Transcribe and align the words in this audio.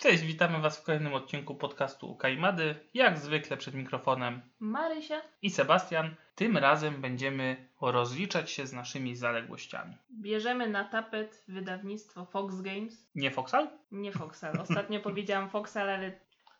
Cześć, 0.00 0.22
witamy 0.22 0.60
Was 0.60 0.78
w 0.78 0.82
kolejnym 0.82 1.14
odcinku 1.14 1.54
podcastu 1.54 2.10
Ukajmady. 2.10 2.74
Jak 2.94 3.18
zwykle 3.18 3.56
przed 3.56 3.74
mikrofonem 3.74 4.40
Marysia, 4.60 5.22
i 5.42 5.50
Sebastian. 5.50 6.14
Tym 6.34 6.56
razem 6.56 7.00
będziemy 7.00 7.68
rozliczać 7.80 8.50
się 8.50 8.66
z 8.66 8.72
naszymi 8.72 9.16
zaległościami. 9.16 9.96
bierzemy 10.10 10.68
na 10.68 10.84
tapet 10.84 11.44
wydawnictwo 11.48 12.24
Fox 12.24 12.60
Games. 12.60 13.08
Nie 13.14 13.30
Foxal? 13.30 13.68
Nie 13.92 14.12
Foxal. 14.12 14.60
Ostatnio 14.60 15.00
powiedziałam 15.08 15.50
Foxal, 15.50 15.90
ale 15.90 16.12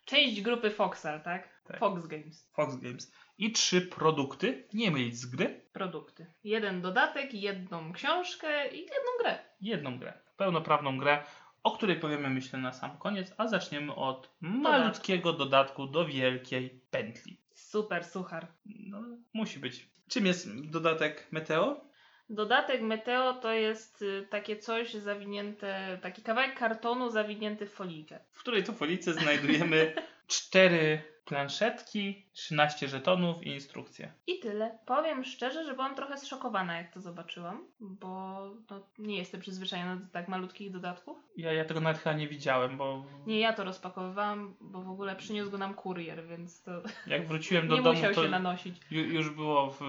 część 0.05 0.41
grupy 0.41 0.71
Foxal, 0.71 1.21
tak? 1.21 1.49
Tak. 1.67 1.79
Fox 1.79 2.07
Games. 2.07 2.49
Fox 2.53 2.75
Games. 2.75 3.11
I 3.37 3.51
trzy 3.51 3.81
produkty, 3.81 4.67
nie 4.73 4.91
mylić 4.91 5.17
z 5.17 5.25
gry, 5.25 5.61
Produkty. 5.73 6.25
Jeden 6.43 6.81
dodatek, 6.81 7.33
jedną 7.33 7.93
książkę 7.93 8.67
i 8.67 8.79
jedną 8.79 9.11
grę. 9.21 9.39
jedną 9.61 9.97
grę. 9.99 10.13
Pełnoprawną 10.37 10.97
grę, 10.97 11.23
o 11.63 11.71
której 11.71 11.99
powiemy 11.99 12.29
myślę 12.29 12.59
na 12.59 12.73
sam 12.73 12.97
koniec, 12.97 13.33
a 13.37 13.47
zaczniemy 13.47 13.95
od 13.95 14.35
malutkiego 14.41 15.33
dodatku 15.33 15.87
do 15.87 16.05
wielkiej 16.05 16.81
pętli. 16.91 17.37
Super, 17.53 18.05
suchar. 18.05 18.47
No, 18.65 19.01
musi 19.33 19.59
być. 19.59 19.89
Czym 20.07 20.25
jest 20.25 20.69
dodatek 20.69 21.27
Meteo? 21.31 21.91
Dodatek 22.29 22.81
Meteo 22.81 23.33
to 23.33 23.51
jest 23.51 24.01
y, 24.01 24.27
takie 24.29 24.57
coś 24.57 24.93
zawinięte, 24.93 25.99
taki 26.01 26.21
kawałek 26.21 26.59
kartonu 26.59 27.09
zawinięty 27.09 27.65
w 27.65 27.73
folikę. 27.73 28.19
w 28.31 28.39
której 28.39 28.63
to 28.63 28.73
folice 28.73 29.13
znajdujemy 29.13 29.93
cztery 30.31 31.01
planszetki, 31.25 32.25
13 32.33 32.87
żetonów 32.87 33.43
i 33.43 33.49
instrukcje. 33.49 34.13
I 34.27 34.39
tyle. 34.39 34.77
Powiem 34.85 35.23
szczerze, 35.23 35.65
że 35.65 35.73
byłam 35.73 35.95
trochę 35.95 36.17
zszokowana, 36.17 36.77
jak 36.77 36.93
to 36.93 37.01
zobaczyłam, 37.01 37.67
bo 37.79 38.41
no, 38.69 38.87
nie 38.99 39.17
jestem 39.17 39.41
przyzwyczajona 39.41 39.95
do 39.95 40.07
tak 40.11 40.27
malutkich 40.27 40.71
dodatków. 40.71 41.17
Ja, 41.37 41.53
ja 41.53 41.65
tego 41.65 41.79
nawet 41.81 42.01
chyba 42.01 42.15
nie 42.15 42.27
widziałem, 42.27 42.77
bo 42.77 43.05
Nie, 43.27 43.39
ja 43.39 43.53
to 43.53 43.63
rozpakowywałam, 43.63 44.55
bo 44.61 44.81
w 44.81 44.89
ogóle 44.89 45.15
przyniósł 45.15 45.51
go 45.51 45.57
nam 45.57 45.73
kurier, 45.73 46.27
więc 46.27 46.63
to 46.63 46.71
jak 47.07 47.27
wróciłem 47.27 47.67
do 47.69 47.75
nie 47.75 47.81
domu, 47.81 47.95
musiał 47.99 48.13
to 48.13 48.23
się 48.23 48.29
nanosić. 48.29 48.75
ju, 48.91 49.01
już 49.03 49.29
było 49.29 49.71
w 49.71 49.79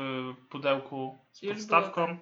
pudełku 0.49 1.19
z 1.33 1.43
Już 1.43 1.53
podstawką. 1.55 2.07
było, 2.07 2.19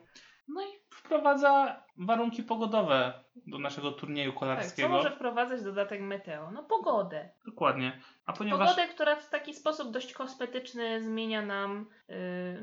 No 0.54 0.62
i 0.62 0.66
wprowadza 0.90 1.82
warunki 1.96 2.42
pogodowe 2.42 3.12
do 3.46 3.58
naszego 3.58 3.92
turnieju 3.92 4.30
Tak, 4.30 4.34
co 4.34 4.40
kolarskiego. 4.40 4.88
może 4.88 5.10
wprowadzać 5.10 5.62
dodatek 5.62 6.00
meteo? 6.00 6.50
No 6.50 6.62
pogodę. 6.62 7.30
Dokładnie. 7.46 8.00
A 8.26 8.32
ponieważ 8.32 8.70
Pogodę, 8.70 8.88
która 8.94 9.16
w 9.16 9.30
taki 9.30 9.54
sposób 9.54 9.90
dość 9.90 10.12
kosmetyczny 10.12 11.02
zmienia 11.02 11.42
nam, 11.42 11.86
yy, 12.08 12.14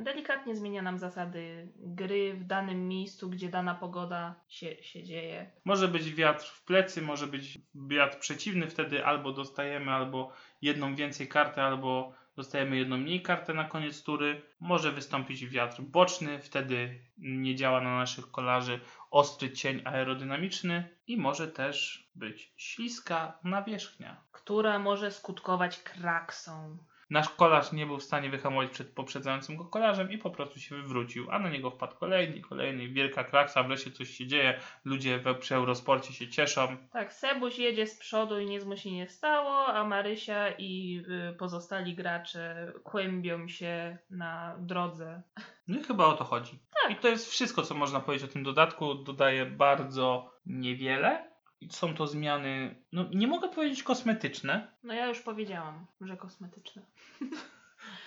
delikatnie 0.03 0.55
zmienia 0.55 0.81
nam 0.81 0.97
zasady 0.97 1.67
gry 1.75 2.33
w 2.33 2.43
danym 2.43 2.88
miejscu, 2.88 3.30
gdzie 3.30 3.49
dana 3.49 3.75
pogoda 3.75 4.35
się, 4.47 4.83
się 4.83 5.03
dzieje. 5.03 5.52
może 5.65 5.88
być 5.88 6.13
wiatr 6.13 6.45
w 6.45 6.65
plecy, 6.65 7.02
może 7.02 7.27
być 7.27 7.58
wiatr 7.75 8.19
przeciwny, 8.19 8.67
wtedy 8.67 9.05
albo 9.05 9.31
dostajemy 9.31 9.91
albo 9.91 10.31
jedną 10.61 10.95
więcej 10.95 11.27
kartę, 11.27 11.63
albo 11.63 12.13
dostajemy 12.38 12.77
jedną 12.77 12.97
mniej 12.97 13.21
kartę 13.21 13.53
na 13.53 13.63
koniec 13.63 14.03
tury. 14.03 14.41
Może 14.59 14.91
wystąpić 14.91 15.47
wiatr 15.47 15.81
boczny, 15.81 16.39
wtedy 16.41 16.99
nie 17.17 17.55
działa 17.55 17.81
na 17.81 17.97
naszych 17.97 18.31
kolarzy 18.31 18.80
ostry 19.11 19.52
cień 19.52 19.81
aerodynamiczny 19.85 20.97
i 21.08 21.17
może 21.17 21.47
też 21.47 22.08
być 22.15 22.53
śliska 22.58 23.39
nawierzchnia. 23.43 24.21
Która 24.31 24.80
może 24.80 25.11
skutkować 25.11 25.80
kraksą. 25.83 26.77
Nasz 27.09 27.30
kolarz 27.30 27.72
nie 27.72 27.86
był 27.86 27.97
w 27.97 28.03
stanie 28.03 28.30
wyhamować 28.30 28.69
przed 28.69 28.88
poprzedzającym 28.94 29.58
go 29.58 29.66
kolarzem 29.66 30.11
i 30.11 30.17
po 30.17 30.31
prostu 30.31 30.59
się 30.59 30.75
wywrócił, 30.75 31.31
a 31.31 31.39
na 31.39 31.49
niego 31.49 31.72
wpadł 31.72 31.95
kolejny, 31.95 32.41
kolejny, 32.41 32.88
wielka 32.88 33.23
kraksa, 33.23 33.64
wreszcie 33.64 33.91
coś 33.91 34.09
się 34.09 34.27
dzieje, 34.27 34.59
ludzie 34.86 35.19
we, 35.19 35.36
przy 35.36 35.55
Eurosporcie 35.55 36.14
się 36.14 36.27
cieszą. 36.27 36.77
Tak, 36.91 37.14
Sebuś 37.14 37.59
jedzie 37.59 37.88
z 37.88 37.99
przodu 37.99 38.39
i 38.39 38.45
nic 38.45 38.66
mu 38.66 38.77
się 38.77 38.91
nie 38.91 39.08
stało, 39.08 39.67
a 39.67 39.83
Marysia 39.83 40.52
i 40.58 41.02
y, 41.31 41.33
pozostali 41.33 41.95
gracze 41.95 42.73
kłębią 42.83 43.47
się 43.47 43.97
na 44.09 44.55
drodze. 44.59 45.21
No 45.67 45.80
i 45.80 45.83
chyba 45.83 46.05
o 46.05 46.14
to 46.14 46.23
chodzi. 46.23 46.60
I 46.89 46.95
to 46.95 47.08
jest 47.08 47.30
wszystko, 47.30 47.61
co 47.61 47.76
można 47.76 47.99
powiedzieć 47.99 48.30
o 48.30 48.33
tym 48.33 48.43
dodatku. 48.43 48.95
Dodaję 48.95 49.45
bardzo 49.45 50.31
niewiele. 50.45 51.36
Są 51.69 51.95
to 51.95 52.07
zmiany, 52.07 52.75
no 52.91 53.05
nie 53.13 53.27
mogę 53.27 53.49
powiedzieć 53.49 53.83
kosmetyczne. 53.83 54.67
No 54.83 54.93
ja 54.93 55.07
już 55.07 55.19
powiedziałam, 55.19 55.85
że 56.01 56.17
kosmetyczne. 56.17 56.81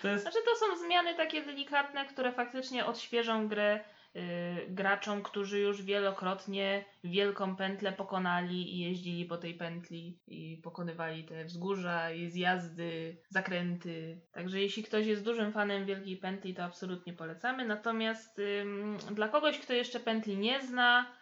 To 0.02 0.08
jest 0.08 0.22
Znaczy 0.22 0.38
to 0.44 0.66
są 0.66 0.86
zmiany 0.86 1.14
takie 1.14 1.42
delikatne, 1.42 2.06
które 2.06 2.32
faktycznie 2.32 2.86
odświeżą 2.86 3.48
grę 3.48 3.80
y, 4.16 4.20
graczom, 4.68 5.22
którzy 5.22 5.58
już 5.58 5.82
wielokrotnie 5.82 6.84
wielką 7.04 7.56
pętlę 7.56 7.92
pokonali 7.92 8.74
i 8.74 8.78
jeździli 8.78 9.24
po 9.24 9.36
tej 9.36 9.54
pętli 9.54 10.18
i 10.26 10.60
pokonywali 10.64 11.24
te 11.24 11.44
wzgórza 11.44 12.10
i 12.10 12.30
zjazdy, 12.30 13.16
zakręty. 13.28 14.20
Także 14.32 14.60
jeśli 14.60 14.82
ktoś 14.82 15.06
jest 15.06 15.24
dużym 15.24 15.52
fanem 15.52 15.86
wielkiej 15.86 16.16
pętli, 16.16 16.54
to 16.54 16.64
absolutnie 16.64 17.12
polecamy. 17.12 17.64
Natomiast 17.64 18.38
ym, 18.38 18.98
dla 19.10 19.28
kogoś, 19.28 19.58
kto 19.58 19.72
jeszcze 19.72 20.00
pętli 20.00 20.36
nie 20.36 20.62
zna, 20.62 21.19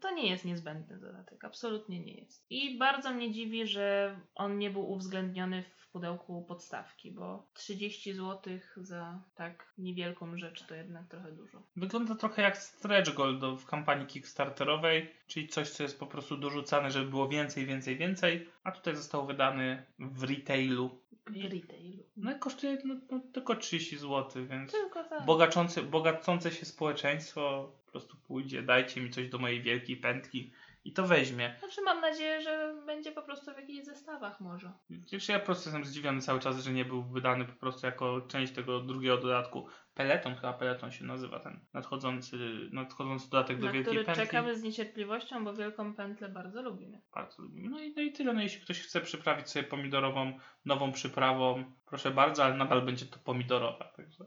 to 0.00 0.10
nie 0.10 0.30
jest 0.30 0.44
niezbędny 0.44 0.98
dodatek. 0.98 1.44
Absolutnie 1.44 2.00
nie 2.00 2.14
jest. 2.14 2.46
I 2.50 2.78
bardzo 2.78 3.10
mnie 3.10 3.32
dziwi, 3.32 3.66
że 3.66 4.16
on 4.34 4.58
nie 4.58 4.70
był 4.70 4.90
uwzględniony 4.90 5.62
w 5.62 5.83
pudełku 5.94 6.42
podstawki, 6.42 7.12
bo 7.12 7.46
30 7.54 8.12
zł 8.14 8.58
za 8.76 9.20
tak 9.34 9.72
niewielką 9.78 10.38
rzecz 10.38 10.66
to 10.66 10.74
jednak 10.74 11.08
trochę 11.08 11.32
dużo. 11.32 11.62
Wygląda 11.76 12.14
trochę 12.14 12.42
jak 12.42 12.58
stretch 12.58 13.14
goal 13.14 13.40
w 13.56 13.66
kampanii 13.66 14.06
kickstarterowej, 14.06 15.10
czyli 15.26 15.48
coś, 15.48 15.70
co 15.70 15.82
jest 15.82 15.98
po 15.98 16.06
prostu 16.06 16.36
dorzucane, 16.36 16.90
żeby 16.90 17.10
było 17.10 17.28
więcej, 17.28 17.66
więcej, 17.66 17.96
więcej, 17.96 18.48
a 18.64 18.72
tutaj 18.72 18.96
został 18.96 19.26
wydany 19.26 19.82
w 19.98 20.22
retailu. 20.22 20.90
W 21.26 21.44
retailu. 21.44 22.02
No 22.16 22.36
i 22.36 22.38
kosztuje 22.38 22.78
no, 22.84 22.94
no, 23.10 23.20
tylko 23.32 23.56
30 23.56 23.98
zł, 23.98 24.46
więc 24.46 24.72
Tylko 24.72 25.04
tak. 25.04 25.24
bogaczące, 25.24 25.82
bogacące 25.82 26.50
się 26.50 26.66
społeczeństwo 26.66 27.72
po 27.86 27.92
prostu 27.92 28.16
pójdzie, 28.16 28.62
dajcie 28.62 29.00
mi 29.00 29.10
coś 29.10 29.28
do 29.28 29.38
mojej 29.38 29.62
wielkiej 29.62 29.96
pętli 29.96 30.52
i 30.84 30.92
to 30.92 31.06
weźmie. 31.06 31.56
Znaczy 31.58 31.82
mam 31.82 32.00
nadzieję, 32.00 32.42
że 32.42 32.74
będzie 32.86 33.12
po 33.12 33.22
prostu 33.22 33.54
w 33.54 33.56
jakichś 33.56 33.86
zestawach 33.86 34.40
może. 34.40 34.72
Wiesz, 34.90 35.28
ja 35.28 35.38
po 35.38 35.46
prostu 35.46 35.68
jestem 35.68 35.84
zdziwiony 35.84 36.20
cały 36.20 36.40
czas, 36.40 36.64
że 36.64 36.72
nie 36.72 36.84
był 36.84 37.02
wydany 37.02 37.44
po 37.44 37.52
prostu 37.52 37.86
jako 37.86 38.20
część 38.20 38.52
tego 38.52 38.80
drugiego 38.80 39.16
dodatku. 39.18 39.66
Peleton, 39.94 40.34
chyba 40.34 40.52
Peleton 40.52 40.90
się 40.90 41.04
nazywa 41.04 41.40
ten 41.40 41.60
nadchodzący, 41.72 42.36
nadchodzący 42.72 43.30
dodatek 43.30 43.58
do 43.58 43.66
Na 43.66 43.72
wielkiej 43.72 43.92
który 43.92 44.04
pętli. 44.04 44.24
czekamy 44.24 44.58
z 44.58 44.62
niecierpliwością, 44.62 45.44
bo 45.44 45.54
wielką 45.54 45.94
pętlę 45.94 46.28
bardzo 46.28 46.62
lubimy. 46.62 47.00
Bardzo 47.14 47.42
lubimy. 47.42 47.68
No 47.68 47.80
i, 47.80 47.94
no 47.96 48.02
i 48.02 48.12
tyle. 48.12 48.32
No 48.32 48.42
jeśli 48.42 48.60
ktoś 48.60 48.80
chce 48.80 49.00
przyprawić 49.00 49.48
sobie 49.50 49.64
pomidorową, 49.64 50.38
nową 50.64 50.92
przyprawą, 50.92 51.64
proszę 51.86 52.10
bardzo, 52.10 52.44
ale 52.44 52.54
nadal 52.56 52.82
będzie 52.82 53.06
to 53.06 53.18
pomidorowa. 53.18 53.84
Także. 53.96 54.24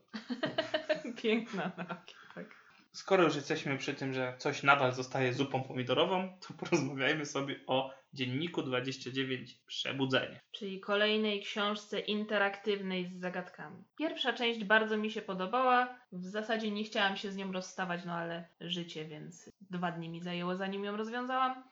Piękna 1.21 1.69
tak. 1.69 2.05
tak. 2.35 2.56
Skoro 2.97 3.23
już 3.23 3.35
jesteśmy 3.35 3.77
przy 3.77 3.93
tym, 3.93 4.13
że 4.13 4.35
coś 4.37 4.63
nadal 4.63 4.93
zostaje 4.93 5.33
zupą 5.33 5.63
pomidorową, 5.63 6.37
to 6.47 6.53
porozmawiajmy 6.53 7.25
sobie 7.25 7.59
o 7.67 7.93
dzienniku 8.13 8.63
29 8.63 9.59
Przebudzenie. 9.65 10.39
Czyli 10.51 10.79
kolejnej 10.79 11.41
książce 11.41 11.99
interaktywnej 11.99 13.05
z 13.05 13.19
zagadkami. 13.19 13.83
Pierwsza 13.97 14.33
część 14.33 14.63
bardzo 14.63 14.97
mi 14.97 15.11
się 15.11 15.21
podobała. 15.21 15.99
W 16.11 16.25
zasadzie 16.25 16.71
nie 16.71 16.83
chciałam 16.83 17.17
się 17.17 17.31
z 17.31 17.35
nią 17.35 17.51
rozstawać, 17.51 18.01
no 18.05 18.13
ale 18.13 18.47
życie, 18.61 19.05
więc 19.05 19.51
dwa 19.61 19.91
dni 19.91 20.09
mi 20.09 20.21
zajęło 20.21 20.55
zanim 20.55 20.83
ją 20.83 20.97
rozwiązałam. 20.97 21.63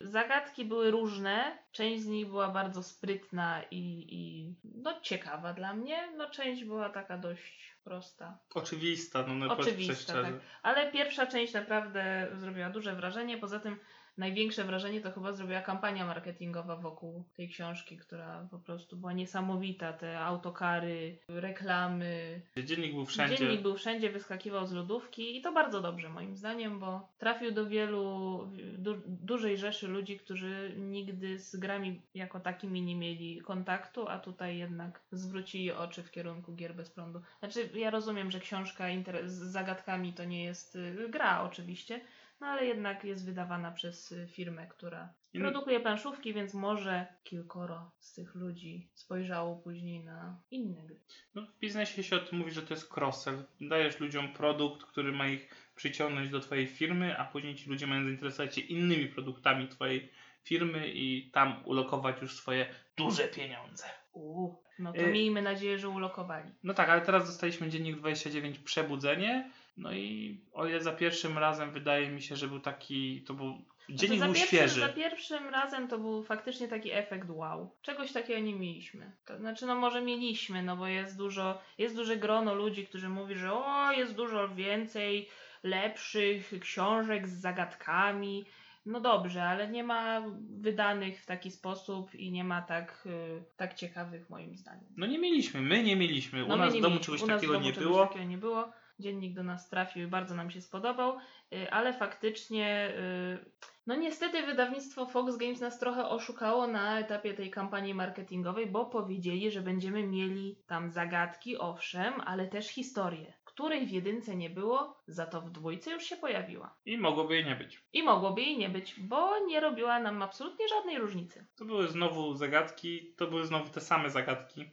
Zagadki 0.00 0.64
były 0.64 0.90
różne, 0.90 1.58
część 1.72 2.02
z 2.02 2.06
nich 2.06 2.26
była 2.26 2.48
bardzo 2.48 2.82
sprytna 2.82 3.62
i, 3.70 4.06
i 4.08 4.54
no, 4.64 5.00
ciekawa 5.00 5.52
dla 5.52 5.74
mnie, 5.74 6.08
no 6.16 6.30
część 6.30 6.64
była 6.64 6.88
taka 6.88 7.18
dość 7.18 7.76
prosta. 7.84 8.38
Oczywista, 8.54 9.24
no 9.28 9.34
na 9.34 9.56
Oczywista, 9.56 10.22
tak. 10.22 10.34
Ale 10.62 10.92
pierwsza 10.92 11.26
część 11.26 11.52
naprawdę 11.52 12.28
zrobiła 12.34 12.70
duże 12.70 12.94
wrażenie. 12.96 13.38
Poza 13.38 13.60
tym 13.60 13.76
największe 14.18 14.64
wrażenie 14.64 15.00
to 15.00 15.12
chyba 15.12 15.32
zrobiła 15.32 15.60
kampania 15.60 16.06
marketingowa 16.06 16.76
wokół 16.76 17.24
tej 17.36 17.48
książki, 17.48 17.96
która 17.96 18.48
po 18.50 18.58
prostu 18.58 18.96
była 18.96 19.12
niesamowita. 19.12 19.92
Te 19.92 20.20
autokary, 20.20 21.18
reklamy. 21.28 22.40
Dziennik 22.64 22.94
był 22.94 23.06
wszędzie. 23.06 23.36
Dziennik 23.36 23.62
był 23.62 23.76
wszędzie, 23.76 24.10
wyskakiwał 24.10 24.66
z 24.66 24.72
lodówki 24.72 25.36
i 25.36 25.42
to 25.42 25.52
bardzo 25.52 25.80
dobrze 25.80 26.08
moim 26.08 26.36
zdaniem, 26.36 26.78
bo 26.78 27.08
trafił 27.18 27.52
do 27.52 27.66
wielu, 27.66 28.40
du, 28.78 29.02
dużej 29.06 29.58
rzeszy 29.58 29.88
ludzi, 29.88 30.18
którzy 30.18 30.74
nigdy 30.76 31.38
z 31.38 31.56
grami 31.56 32.02
jako 32.14 32.40
takimi 32.40 32.82
nie 32.82 32.96
mieli 32.96 33.40
kontaktu, 33.40 34.08
a 34.08 34.18
tutaj 34.18 34.58
jednak 34.58 35.00
zwrócili 35.12 35.72
oczy 35.72 36.02
w 36.02 36.10
kierunku 36.10 36.54
gier 36.54 36.74
bez 36.74 36.90
prądu. 36.90 37.20
Znaczy, 37.38 37.70
ja 37.74 37.90
rozumiem, 37.90 38.30
że 38.30 38.40
książka 38.40 38.86
z 39.24 39.32
zagadkami 39.32 40.12
to 40.12 40.24
nie 40.24 40.44
jest 40.44 40.76
y, 40.76 41.08
gra 41.08 41.42
oczywiście, 41.42 42.00
no 42.40 42.46
ale 42.46 42.66
jednak 42.66 43.04
jest 43.04 43.26
wydawana 43.26 43.72
przez 43.72 44.12
y, 44.12 44.28
firmę, 44.28 44.66
która 44.66 45.14
produkuje 45.34 45.80
planszówki, 45.80 46.34
więc 46.34 46.54
może 46.54 47.06
kilkoro 47.24 47.90
z 47.98 48.12
tych 48.12 48.34
ludzi 48.34 48.88
spojrzało 48.94 49.56
później 49.56 50.04
na 50.04 50.40
inne 50.50 50.82
gry. 50.82 51.00
No, 51.34 51.42
w 51.42 51.58
biznesie 51.58 52.02
się 52.02 52.16
o 52.16 52.18
tym 52.18 52.38
mówi, 52.38 52.50
że 52.50 52.62
to 52.62 52.74
jest 52.74 52.92
cross-sell. 52.92 53.44
Dajesz 53.60 54.00
ludziom 54.00 54.32
produkt, 54.32 54.82
który 54.86 55.12
ma 55.12 55.28
ich 55.28 55.70
przyciągnąć 55.74 56.30
do 56.30 56.40
twojej 56.40 56.66
firmy, 56.66 57.18
a 57.18 57.24
później 57.24 57.54
ci 57.54 57.70
ludzie 57.70 57.86
mają 57.86 58.04
zainteresować 58.04 58.54
się 58.54 58.60
innymi 58.60 59.06
produktami 59.06 59.68
twojej 59.68 60.12
firmy 60.42 60.88
i 60.88 61.30
tam 61.30 61.62
ulokować 61.64 62.22
już 62.22 62.36
swoje 62.36 62.66
duże 62.96 63.28
pieniądze. 63.28 63.84
Uuu, 64.12 64.62
no 64.78 64.92
to 64.92 65.00
Y- 65.00 65.12
miejmy 65.12 65.42
nadzieję, 65.42 65.78
że 65.78 65.88
ulokowali. 65.88 66.50
No 66.62 66.74
tak, 66.74 66.88
ale 66.88 67.00
teraz 67.00 67.26
dostaliśmy 67.26 67.68
dziennik 67.68 67.96
29 67.96 68.58
Przebudzenie. 68.58 69.50
No 69.76 69.92
i 69.92 70.38
o 70.52 70.66
ile 70.66 70.80
za 70.82 70.92
pierwszym 70.92 71.38
razem 71.38 71.70
wydaje 71.70 72.08
mi 72.10 72.22
się, 72.22 72.36
że 72.36 72.48
był 72.48 72.60
taki, 72.60 73.22
to 73.22 73.34
był, 73.34 73.64
dziennik 73.88 74.18
Znaczy, 74.18 74.32
był 74.32 74.40
za 74.40 74.46
świeży. 74.46 74.80
Za 74.80 74.88
pierwszym 74.88 75.48
razem 75.48 75.88
to 75.88 75.98
był 75.98 76.22
faktycznie 76.22 76.68
taki 76.68 76.92
efekt 76.92 77.30
wow. 77.30 77.76
Czegoś 77.82 78.12
takiego 78.12 78.40
nie 78.40 78.54
mieliśmy. 78.54 79.12
To 79.26 79.38
znaczy, 79.38 79.66
no 79.66 79.74
może 79.74 80.02
mieliśmy, 80.02 80.62
no 80.62 80.76
bo 80.76 80.86
jest 80.86 81.18
dużo, 81.18 81.60
jest 81.78 81.96
duże 81.96 82.16
grono 82.16 82.54
ludzi, 82.54 82.86
którzy 82.86 83.08
mówi, 83.08 83.34
że 83.34 83.52
o, 83.52 83.92
jest 83.92 84.14
dużo 84.14 84.48
więcej 84.48 85.28
lepszych 85.62 86.52
książek 86.60 87.28
z 87.28 87.40
zagadkami. 87.40 88.44
No 88.86 89.00
dobrze, 89.00 89.42
ale 89.42 89.68
nie 89.68 89.84
ma 89.84 90.22
wydanych 90.60 91.22
w 91.22 91.26
taki 91.26 91.50
sposób 91.50 92.14
i 92.14 92.32
nie 92.32 92.44
ma 92.44 92.62
tak, 92.62 93.02
y, 93.06 93.42
tak 93.56 93.74
ciekawych 93.74 94.30
moim 94.30 94.56
zdaniem. 94.56 94.84
No 94.96 95.06
nie 95.06 95.18
mieliśmy, 95.18 95.60
my 95.60 95.82
nie 95.82 95.96
mieliśmy. 95.96 96.44
U 96.44 96.48
No 96.48 96.56
nas 96.56 96.76
w 96.76 96.80
domu 96.80 96.94
mieliśmy. 96.94 97.16
czegoś 97.18 97.34
takiego 97.34 97.52
domu 97.52 97.64
nie 97.64 97.72
czegoś 97.72 98.08
takiego 98.08 98.24
nie 98.24 98.38
było. 98.38 98.72
Dziennik 98.98 99.34
do 99.34 99.42
nas 99.42 99.68
trafił 99.68 100.02
i 100.02 100.06
bardzo 100.06 100.34
nam 100.34 100.50
się 100.50 100.60
spodobał, 100.60 101.16
y, 101.52 101.70
ale 101.70 101.92
faktycznie, 101.92 102.88
y, 102.98 103.50
no 103.86 103.96
niestety 103.96 104.42
wydawnictwo 104.42 105.06
Fox 105.06 105.36
Games 105.36 105.60
nas 105.60 105.78
trochę 105.78 106.08
oszukało 106.08 106.66
na 106.66 106.98
etapie 106.98 107.34
tej 107.34 107.50
kampanii 107.50 107.94
marketingowej, 107.94 108.66
bo 108.66 108.86
powiedzieli, 108.86 109.50
że 109.50 109.60
będziemy 109.60 110.06
mieli 110.06 110.56
tam 110.66 110.90
zagadki, 110.90 111.58
owszem, 111.58 112.20
ale 112.20 112.46
też 112.48 112.68
historię, 112.68 113.32
której 113.44 113.86
w 113.86 113.90
jedynce 113.90 114.36
nie 114.36 114.50
było, 114.50 114.96
za 115.08 115.26
to 115.26 115.40
w 115.40 115.50
dwójce 115.50 115.92
już 115.92 116.02
się 116.02 116.16
pojawiła. 116.16 116.74
I 116.86 116.98
mogłoby 116.98 117.34
jej 117.34 117.44
nie 117.44 117.56
być. 117.56 117.80
I 117.92 118.02
mogłoby 118.02 118.42
jej 118.42 118.58
nie 118.58 118.68
być, 118.68 119.00
bo 119.00 119.38
nie 119.46 119.60
robiła 119.60 120.00
nam 120.00 120.22
absolutnie 120.22 120.68
żadnej 120.68 120.98
różnicy. 120.98 121.46
To 121.56 121.64
były 121.64 121.88
znowu 121.88 122.34
zagadki, 122.34 123.14
to 123.16 123.26
były 123.26 123.46
znowu 123.46 123.72
te 123.72 123.80
same 123.80 124.10
zagadki. 124.10 124.70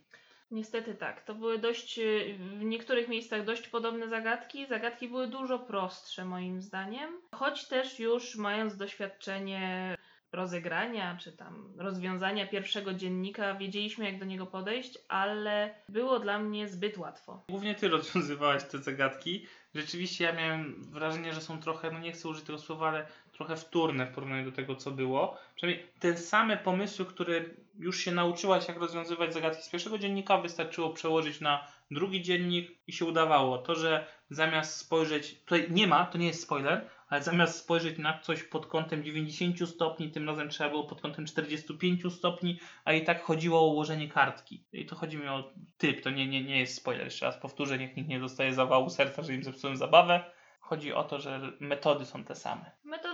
Niestety 0.54 0.96
tak. 0.96 1.24
To 1.24 1.36
były 1.36 1.60
dość, 1.60 2.00
y, 2.00 2.36
w 2.40 2.64
niektórych 2.64 3.08
miejscach 3.08 3.46
dość 3.46 3.68
podobne 3.68 4.10
zagadki. 4.10 4.68
Zagadki 4.68 5.08
były 5.08 5.28
dużo 5.28 5.60
prostsze 5.60 6.26
moim 6.26 6.62
zdaniem. 6.62 7.22
Choć 7.36 7.68
też 7.68 8.00
już 8.00 8.36
mając 8.36 8.78
doświadczenie 8.78 9.98
rozegrania 10.32 11.18
czy 11.18 11.32
tam 11.32 11.74
rozwiązania 11.78 12.48
pierwszego 12.48 12.94
dziennika, 12.94 13.56
wiedzieliśmy 13.56 14.06
jak 14.06 14.20
do 14.20 14.26
niego 14.26 14.46
podejść, 14.46 14.98
ale 15.08 15.76
było 15.90 16.20
dla 16.20 16.40
mnie 16.40 16.68
zbyt 16.68 16.98
łatwo. 16.98 17.44
Głównie 17.50 17.76
ty 17.76 17.88
rozwiązywałaś 17.98 18.64
te 18.64 18.78
zagadki. 18.78 19.46
Rzeczywiście 19.76 20.24
ja 20.24 20.34
miałem 20.34 20.84
wrażenie, 20.92 21.34
że 21.34 21.42
są 21.42 21.60
trochę, 21.60 21.92
no 21.92 22.00
nie 22.00 22.12
chcę 22.12 22.30
użyć 22.30 22.46
tego 22.46 22.60
słowa, 22.60 22.90
ale 22.90 23.08
trochę 23.46 23.62
wtórne 23.62 24.06
w 24.06 24.14
porównaniu 24.14 24.46
do 24.46 24.56
tego, 24.56 24.76
co 24.76 24.92
było. 24.92 25.38
Przynajmniej 25.56 25.88
te 26.00 26.18
same 26.18 26.58
pomysły, 26.58 27.06
które 27.06 27.46
już 27.80 28.00
się 28.00 28.12
nauczyłaś, 28.12 28.68
jak 28.68 28.78
rozwiązywać 28.78 29.34
zagadki 29.34 29.64
z 29.64 29.70
pierwszego 29.70 29.98
dziennika, 29.98 30.38
wystarczyło 30.38 30.90
przełożyć 30.90 31.42
na 31.42 31.68
drugi 31.92 32.22
dziennik 32.22 32.72
i 32.88 32.94
się 32.94 33.06
udawało. 33.06 33.58
To, 33.58 33.76
że 33.76 34.06
zamiast 34.30 34.78
spojrzeć, 34.78 35.40
tutaj 35.46 35.68
nie 35.70 35.88
ma, 35.88 36.06
to 36.06 36.18
nie 36.18 36.28
jest 36.28 36.44
spoiler, 36.44 36.90
ale 37.10 37.24
zamiast 37.24 37.60
spojrzeć 37.60 37.98
na 37.98 38.20
coś 38.20 38.44
pod 38.44 38.66
kątem 38.66 39.04
90 39.04 39.70
stopni, 39.70 40.12
tym 40.12 40.30
razem 40.30 40.50
trzeba 40.50 40.70
było 40.70 40.84
pod 40.84 41.02
kątem 41.02 41.26
45 41.26 42.14
stopni, 42.14 42.60
a 42.86 42.94
i 42.94 43.04
tak 43.04 43.22
chodziło 43.22 43.60
o 43.60 43.68
ułożenie 43.68 44.10
kartki. 44.10 44.64
I 44.74 44.86
to 44.86 44.96
chodzi 44.96 45.18
mi 45.18 45.28
o 45.28 45.52
typ, 45.78 46.02
to 46.02 46.10
nie, 46.10 46.28
nie, 46.28 46.44
nie 46.44 46.60
jest 46.60 46.76
spoiler. 46.76 47.06
Jeszcze 47.06 47.26
raz 47.26 47.38
powtórzę, 47.38 47.78
niech 47.78 47.96
nikt 47.96 48.10
nie 48.10 48.20
dostaje 48.20 48.54
zawału 48.54 48.90
serca, 48.90 49.24
że 49.24 49.34
im 49.34 49.44
zepsułem 49.44 49.78
zabawę. 49.78 50.24
Chodzi 50.60 50.94
o 50.94 51.04
to, 51.04 51.20
że 51.20 51.52
metody 51.60 52.06
są 52.06 52.24
te 52.24 52.36
same. 52.36 52.72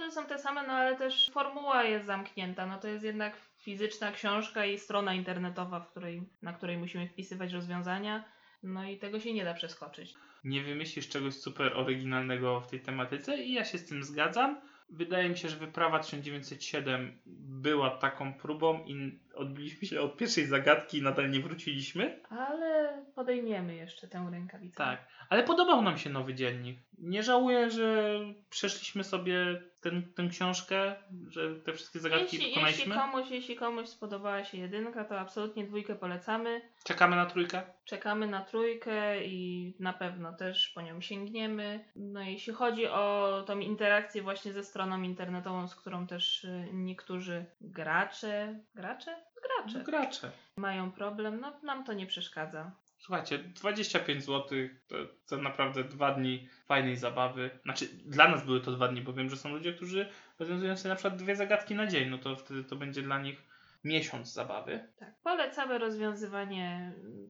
Metody 0.09 0.27
są 0.27 0.35
te 0.35 0.43
same, 0.43 0.67
no 0.67 0.73
ale 0.73 0.95
też 0.95 1.29
formuła 1.33 1.83
jest 1.83 2.05
zamknięta. 2.05 2.65
No 2.65 2.79
to 2.79 2.87
jest 2.87 3.03
jednak 3.03 3.37
fizyczna 3.57 4.11
książka 4.11 4.65
i 4.65 4.77
strona 4.77 5.13
internetowa, 5.13 5.79
w 5.79 5.89
której, 5.89 6.23
na 6.41 6.53
której 6.53 6.77
musimy 6.77 7.07
wpisywać 7.07 7.53
rozwiązania. 7.53 8.23
No 8.63 8.83
i 8.89 8.97
tego 8.97 9.19
się 9.19 9.33
nie 9.33 9.43
da 9.43 9.53
przeskoczyć. 9.53 10.13
Nie 10.43 10.63
wymyślisz 10.63 11.09
czegoś 11.09 11.33
super 11.33 11.73
oryginalnego 11.77 12.61
w 12.61 12.67
tej 12.67 12.81
tematyce 12.81 13.37
i 13.37 13.53
ja 13.53 13.65
się 13.65 13.77
z 13.77 13.85
tym 13.85 14.03
zgadzam. 14.03 14.61
Wydaje 14.89 15.29
mi 15.29 15.37
się, 15.37 15.49
że 15.49 15.57
wyprawa 15.57 15.99
1907 15.99 17.19
była 17.61 17.89
taką 17.89 18.33
próbą 18.33 18.83
i 18.85 19.19
odbiliśmy 19.35 19.87
się 19.87 20.01
od 20.01 20.17
pierwszej 20.17 20.45
zagadki 20.45 20.97
i 20.97 21.01
nadal 21.01 21.29
nie 21.29 21.39
wróciliśmy. 21.39 22.19
Ale 22.29 23.03
podejmiemy 23.15 23.75
jeszcze 23.75 24.07
tę 24.07 24.27
rękawicę. 24.31 24.77
Tak, 24.77 25.07
ale 25.29 25.43
podobał 25.43 25.81
nam 25.81 25.97
się 25.97 26.09
nowy 26.09 26.33
dziennik. 26.33 26.79
Nie 26.97 27.23
żałuję, 27.23 27.71
że 27.71 28.19
przeszliśmy 28.49 29.03
sobie 29.03 29.61
ten, 29.81 30.13
tę 30.13 30.27
książkę, 30.27 30.95
że 31.27 31.55
te 31.55 31.73
wszystkie 31.73 31.99
zagadki 31.99 32.23
Jeśli, 32.23 32.37
jeśli, 32.39 32.53
pokonaliśmy. 32.53 32.95
komuś, 32.95 33.31
jeśli 33.31 33.55
komuś 33.55 33.87
spodobała 33.89 34.43
się 34.43 34.57
jedynka, 34.57 35.05
to 35.05 35.19
absolutnie 35.19 35.63
dwójkę 35.67 35.95
polecamy. 35.95 36.61
Czekamy 36.83 37.15
na 37.15 37.25
trójkę. 37.25 37.61
Czekamy 37.85 38.27
na 38.27 38.41
trójkę 38.41 39.25
i 39.25 39.75
na 39.79 39.93
pewno 39.93 40.33
też 40.33 40.69
po 40.69 40.81
nią 40.81 41.01
sięgniemy. 41.01 41.85
No 41.95 42.21
jeśli 42.21 42.53
chodzi 42.53 42.87
o 42.87 43.43
tą 43.47 43.59
interakcję 43.59 44.21
właśnie 44.21 44.53
ze 44.53 44.63
stroną 44.63 45.01
internetową, 45.01 45.67
z 45.67 45.75
którą 45.75 46.07
też 46.07 46.43
y, 46.43 46.69
niektórzy 46.73 47.45
gracze, 47.61 48.59
gracze? 48.75 49.29
Gracze 49.43 49.83
Gracze. 49.83 50.31
mają 50.57 50.91
problem, 50.91 51.39
no 51.39 51.59
nam 51.63 51.83
to 51.83 51.93
nie 51.93 52.05
przeszkadza. 52.07 52.71
Słuchajcie, 52.99 53.39
25 53.39 54.23
zł 54.23 54.57
to, 54.87 54.95
to 55.27 55.37
naprawdę 55.37 55.83
dwa 55.83 56.13
dni 56.13 56.47
fajnej 56.65 56.95
zabawy. 56.95 57.49
Znaczy, 57.63 57.87
dla 58.05 58.27
nas 58.27 58.45
były 58.45 58.61
to 58.61 58.71
dwa 58.71 58.87
dni, 58.87 59.01
bo 59.01 59.13
wiem, 59.13 59.29
że 59.29 59.37
są 59.37 59.49
ludzie, 59.49 59.73
którzy 59.73 60.09
rozwiązują 60.39 60.77
sobie 60.77 60.89
na 60.89 60.95
przykład 60.95 61.15
dwie 61.15 61.35
zagadki 61.35 61.75
na 61.75 61.87
dzień, 61.87 62.09
no 62.09 62.17
to 62.17 62.35
wtedy 62.35 62.63
to 62.63 62.75
będzie 62.75 63.01
dla 63.01 63.19
nich 63.21 63.43
miesiąc 63.83 64.33
zabawy. 64.33 64.87
Tak, 64.99 65.15
polecamy 65.23 65.77
rozwiązywanie 65.77 66.93
y, 66.97 67.29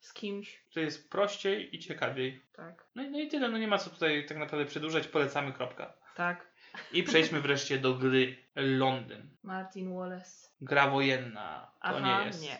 z 0.00 0.12
kimś. 0.12 0.64
To 0.74 0.80
jest 0.80 1.10
prościej 1.10 1.76
i 1.76 1.78
ciekawiej. 1.78 2.42
Tak, 2.52 2.86
No 2.94 3.02
i, 3.02 3.10
no 3.10 3.20
i 3.20 3.28
tyle, 3.28 3.48
no 3.48 3.58
nie 3.58 3.68
ma 3.68 3.78
co 3.78 3.90
tutaj 3.90 4.26
tak 4.26 4.38
naprawdę 4.38 4.66
przedłużać, 4.66 5.08
polecamy, 5.08 5.52
kropka. 5.52 5.92
tak. 6.16 6.52
I 6.92 7.02
przejdźmy 7.02 7.40
wreszcie 7.40 7.78
do 7.78 7.94
gry 7.94 8.36
Londyn. 8.54 9.30
Martin 9.42 9.94
Wallace. 9.94 10.51
Gra 10.62 10.90
wojenna. 10.90 11.72
To 11.82 11.88
Aha, 11.88 12.20
nie 12.20 12.26
jest. 12.26 12.42
nie. 12.42 12.58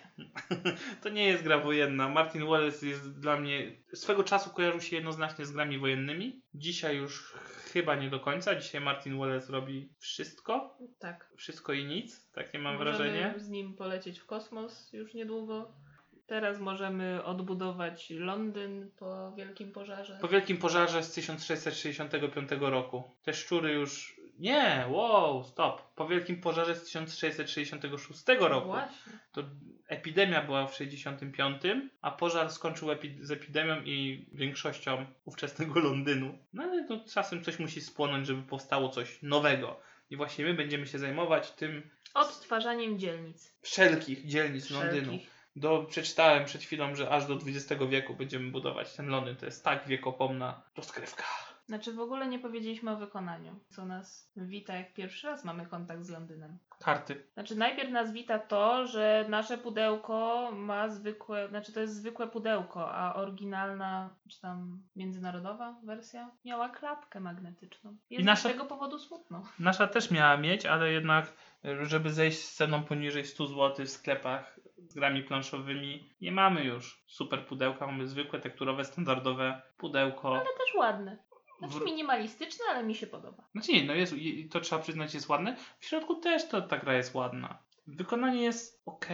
to 1.02 1.08
nie 1.08 1.24
jest 1.24 1.42
gra 1.42 1.58
wojenna. 1.58 2.08
Martin 2.08 2.46
Wallace 2.46 2.86
jest 2.86 3.20
dla 3.20 3.36
mnie. 3.36 3.72
Swego 3.94 4.24
czasu 4.24 4.50
kojarzył 4.50 4.80
się 4.80 4.96
jednoznacznie 4.96 5.46
z 5.46 5.52
grami 5.52 5.78
wojennymi. 5.78 6.42
Dzisiaj 6.54 6.96
już 6.96 7.34
chyba 7.72 7.94
nie 7.94 8.10
do 8.10 8.20
końca. 8.20 8.54
Dzisiaj 8.54 8.80
Martin 8.80 9.18
Wallace 9.18 9.52
robi 9.52 9.88
wszystko. 9.98 10.78
Tak. 10.98 11.30
Wszystko 11.36 11.72
i 11.72 11.84
nic. 11.84 12.30
Takie 12.32 12.58
mam 12.58 12.72
możemy 12.74 12.90
wrażenie. 12.90 13.34
z 13.36 13.48
nim 13.48 13.74
polecieć 13.74 14.18
w 14.18 14.26
kosmos 14.26 14.92
już 14.92 15.14
niedługo. 15.14 15.72
Teraz 16.26 16.58
możemy 16.58 17.24
odbudować 17.24 18.10
Londyn 18.10 18.90
po 18.98 19.32
wielkim 19.36 19.72
pożarze. 19.72 20.18
Po 20.20 20.28
wielkim 20.28 20.58
pożarze 20.58 21.02
z 21.02 21.12
1665 21.12 22.50
roku. 22.60 23.02
Te 23.22 23.34
szczury 23.34 23.72
już. 23.72 24.21
Nie, 24.38 24.84
wow, 24.88 25.44
stop. 25.44 25.94
Po 25.94 26.08
wielkim 26.08 26.40
pożarze 26.40 26.74
z 26.76 26.82
1666 26.84 28.22
roku. 28.38 28.66
Właśnie. 28.66 29.12
To 29.32 29.42
epidemia 29.88 30.42
była 30.42 30.66
w 30.66 30.74
65, 30.74 31.62
a 32.00 32.10
pożar 32.10 32.50
skończył 32.52 32.88
epi- 32.88 33.18
z 33.24 33.30
epidemią 33.30 33.82
i 33.84 34.26
większością 34.32 35.06
ówczesnego 35.24 35.80
Londynu. 35.88 36.38
No 36.52 36.62
ale 36.62 36.84
to 36.88 37.00
czasem 37.14 37.44
coś 37.44 37.58
musi 37.58 37.80
spłonąć, 37.80 38.26
żeby 38.26 38.42
powstało 38.42 38.88
coś 38.88 39.22
nowego. 39.22 39.80
I 40.10 40.16
właśnie 40.16 40.44
my 40.44 40.54
będziemy 40.54 40.86
się 40.86 40.98
zajmować 40.98 41.50
tym 41.50 41.90
Odtwarzaniem 42.14 42.98
dzielnic. 42.98 43.54
wszelkich 43.62 44.26
dzielnic 44.26 44.70
Londynu. 44.70 45.02
Wszelkich. 45.08 45.30
Do, 45.56 45.82
przeczytałem 45.90 46.44
przed 46.44 46.62
chwilą, 46.62 46.94
że 46.94 47.10
aż 47.10 47.26
do 47.26 47.34
XX 47.34 47.82
wieku 47.88 48.14
będziemy 48.14 48.50
budować 48.50 48.92
ten 48.96 49.06
Londyn. 49.08 49.36
To 49.36 49.46
jest 49.46 49.64
tak 49.64 49.86
wiekopomna 49.88 50.62
rozgrywka. 50.76 51.24
Znaczy 51.66 51.92
w 51.92 52.00
ogóle 52.00 52.26
nie 52.26 52.38
powiedzieliśmy 52.38 52.90
o 52.90 52.96
wykonaniu, 52.96 53.60
co 53.68 53.84
nas 53.86 54.32
wita 54.36 54.74
jak 54.74 54.94
pierwszy 54.94 55.26
raz 55.26 55.44
mamy 55.44 55.66
kontakt 55.66 56.02
z 56.04 56.10
Londynem. 56.10 56.58
Karty. 56.78 57.26
Znaczy 57.34 57.56
najpierw 57.56 57.90
nas 57.90 58.12
wita 58.12 58.38
to, 58.38 58.86
że 58.86 59.24
nasze 59.28 59.58
pudełko 59.58 60.50
ma 60.54 60.88
zwykłe, 60.88 61.48
znaczy 61.48 61.72
to 61.72 61.80
jest 61.80 61.94
zwykłe 61.96 62.26
pudełko, 62.26 62.92
a 62.94 63.14
oryginalna, 63.14 64.10
czy 64.28 64.40
tam 64.40 64.82
międzynarodowa 64.96 65.74
wersja 65.84 66.30
miała 66.44 66.68
klapkę 66.68 67.20
magnetyczną. 67.20 67.96
Jest 68.10 68.22
I 68.22 68.26
nasza- 68.26 68.48
z 68.48 68.52
tego 68.52 68.64
powodu 68.64 68.98
smutno. 68.98 69.42
Nasza 69.58 69.86
też 69.86 70.10
miała 70.10 70.36
mieć, 70.36 70.66
ale 70.66 70.92
jednak, 70.92 71.32
e, 71.64 71.86
żeby 71.86 72.12
zejść 72.12 72.38
z 72.44 72.54
ceną 72.54 72.84
poniżej 72.84 73.24
100 73.24 73.46
zł 73.46 73.86
w 73.86 73.90
sklepach 73.90 74.60
z 74.88 74.94
grami 74.94 75.22
planszowymi, 75.22 76.10
nie 76.20 76.32
mamy 76.32 76.64
już 76.64 77.04
super 77.06 77.46
pudełka, 77.46 77.86
mamy 77.86 78.06
zwykłe, 78.06 78.40
tekturowe, 78.40 78.84
standardowe 78.84 79.62
pudełko. 79.76 80.28
Ale 80.34 80.44
też 80.44 80.74
ładne. 80.76 81.18
Znaczy 81.68 81.84
W- 81.84 81.84
minimalistyczne, 81.84 82.64
ale 82.70 82.82
mi 82.84 82.94
się 82.94 83.06
podoba. 83.06 83.42
Znaczy 83.52 83.72
nie, 83.72 83.84
no 83.84 83.94
jest, 83.94 84.12
i- 84.12 84.48
to 84.48 84.60
trzeba 84.60 84.82
przyznać 84.82 85.14
jest 85.14 85.28
ładne. 85.28 85.56
W 85.78 85.86
środku 85.86 86.14
też 86.14 86.48
to, 86.48 86.62
ta 86.62 86.78
gra 86.78 86.94
jest 86.94 87.14
ładna. 87.14 87.58
Wykonanie 87.86 88.42
jest 88.42 88.82
ok. 88.86 89.06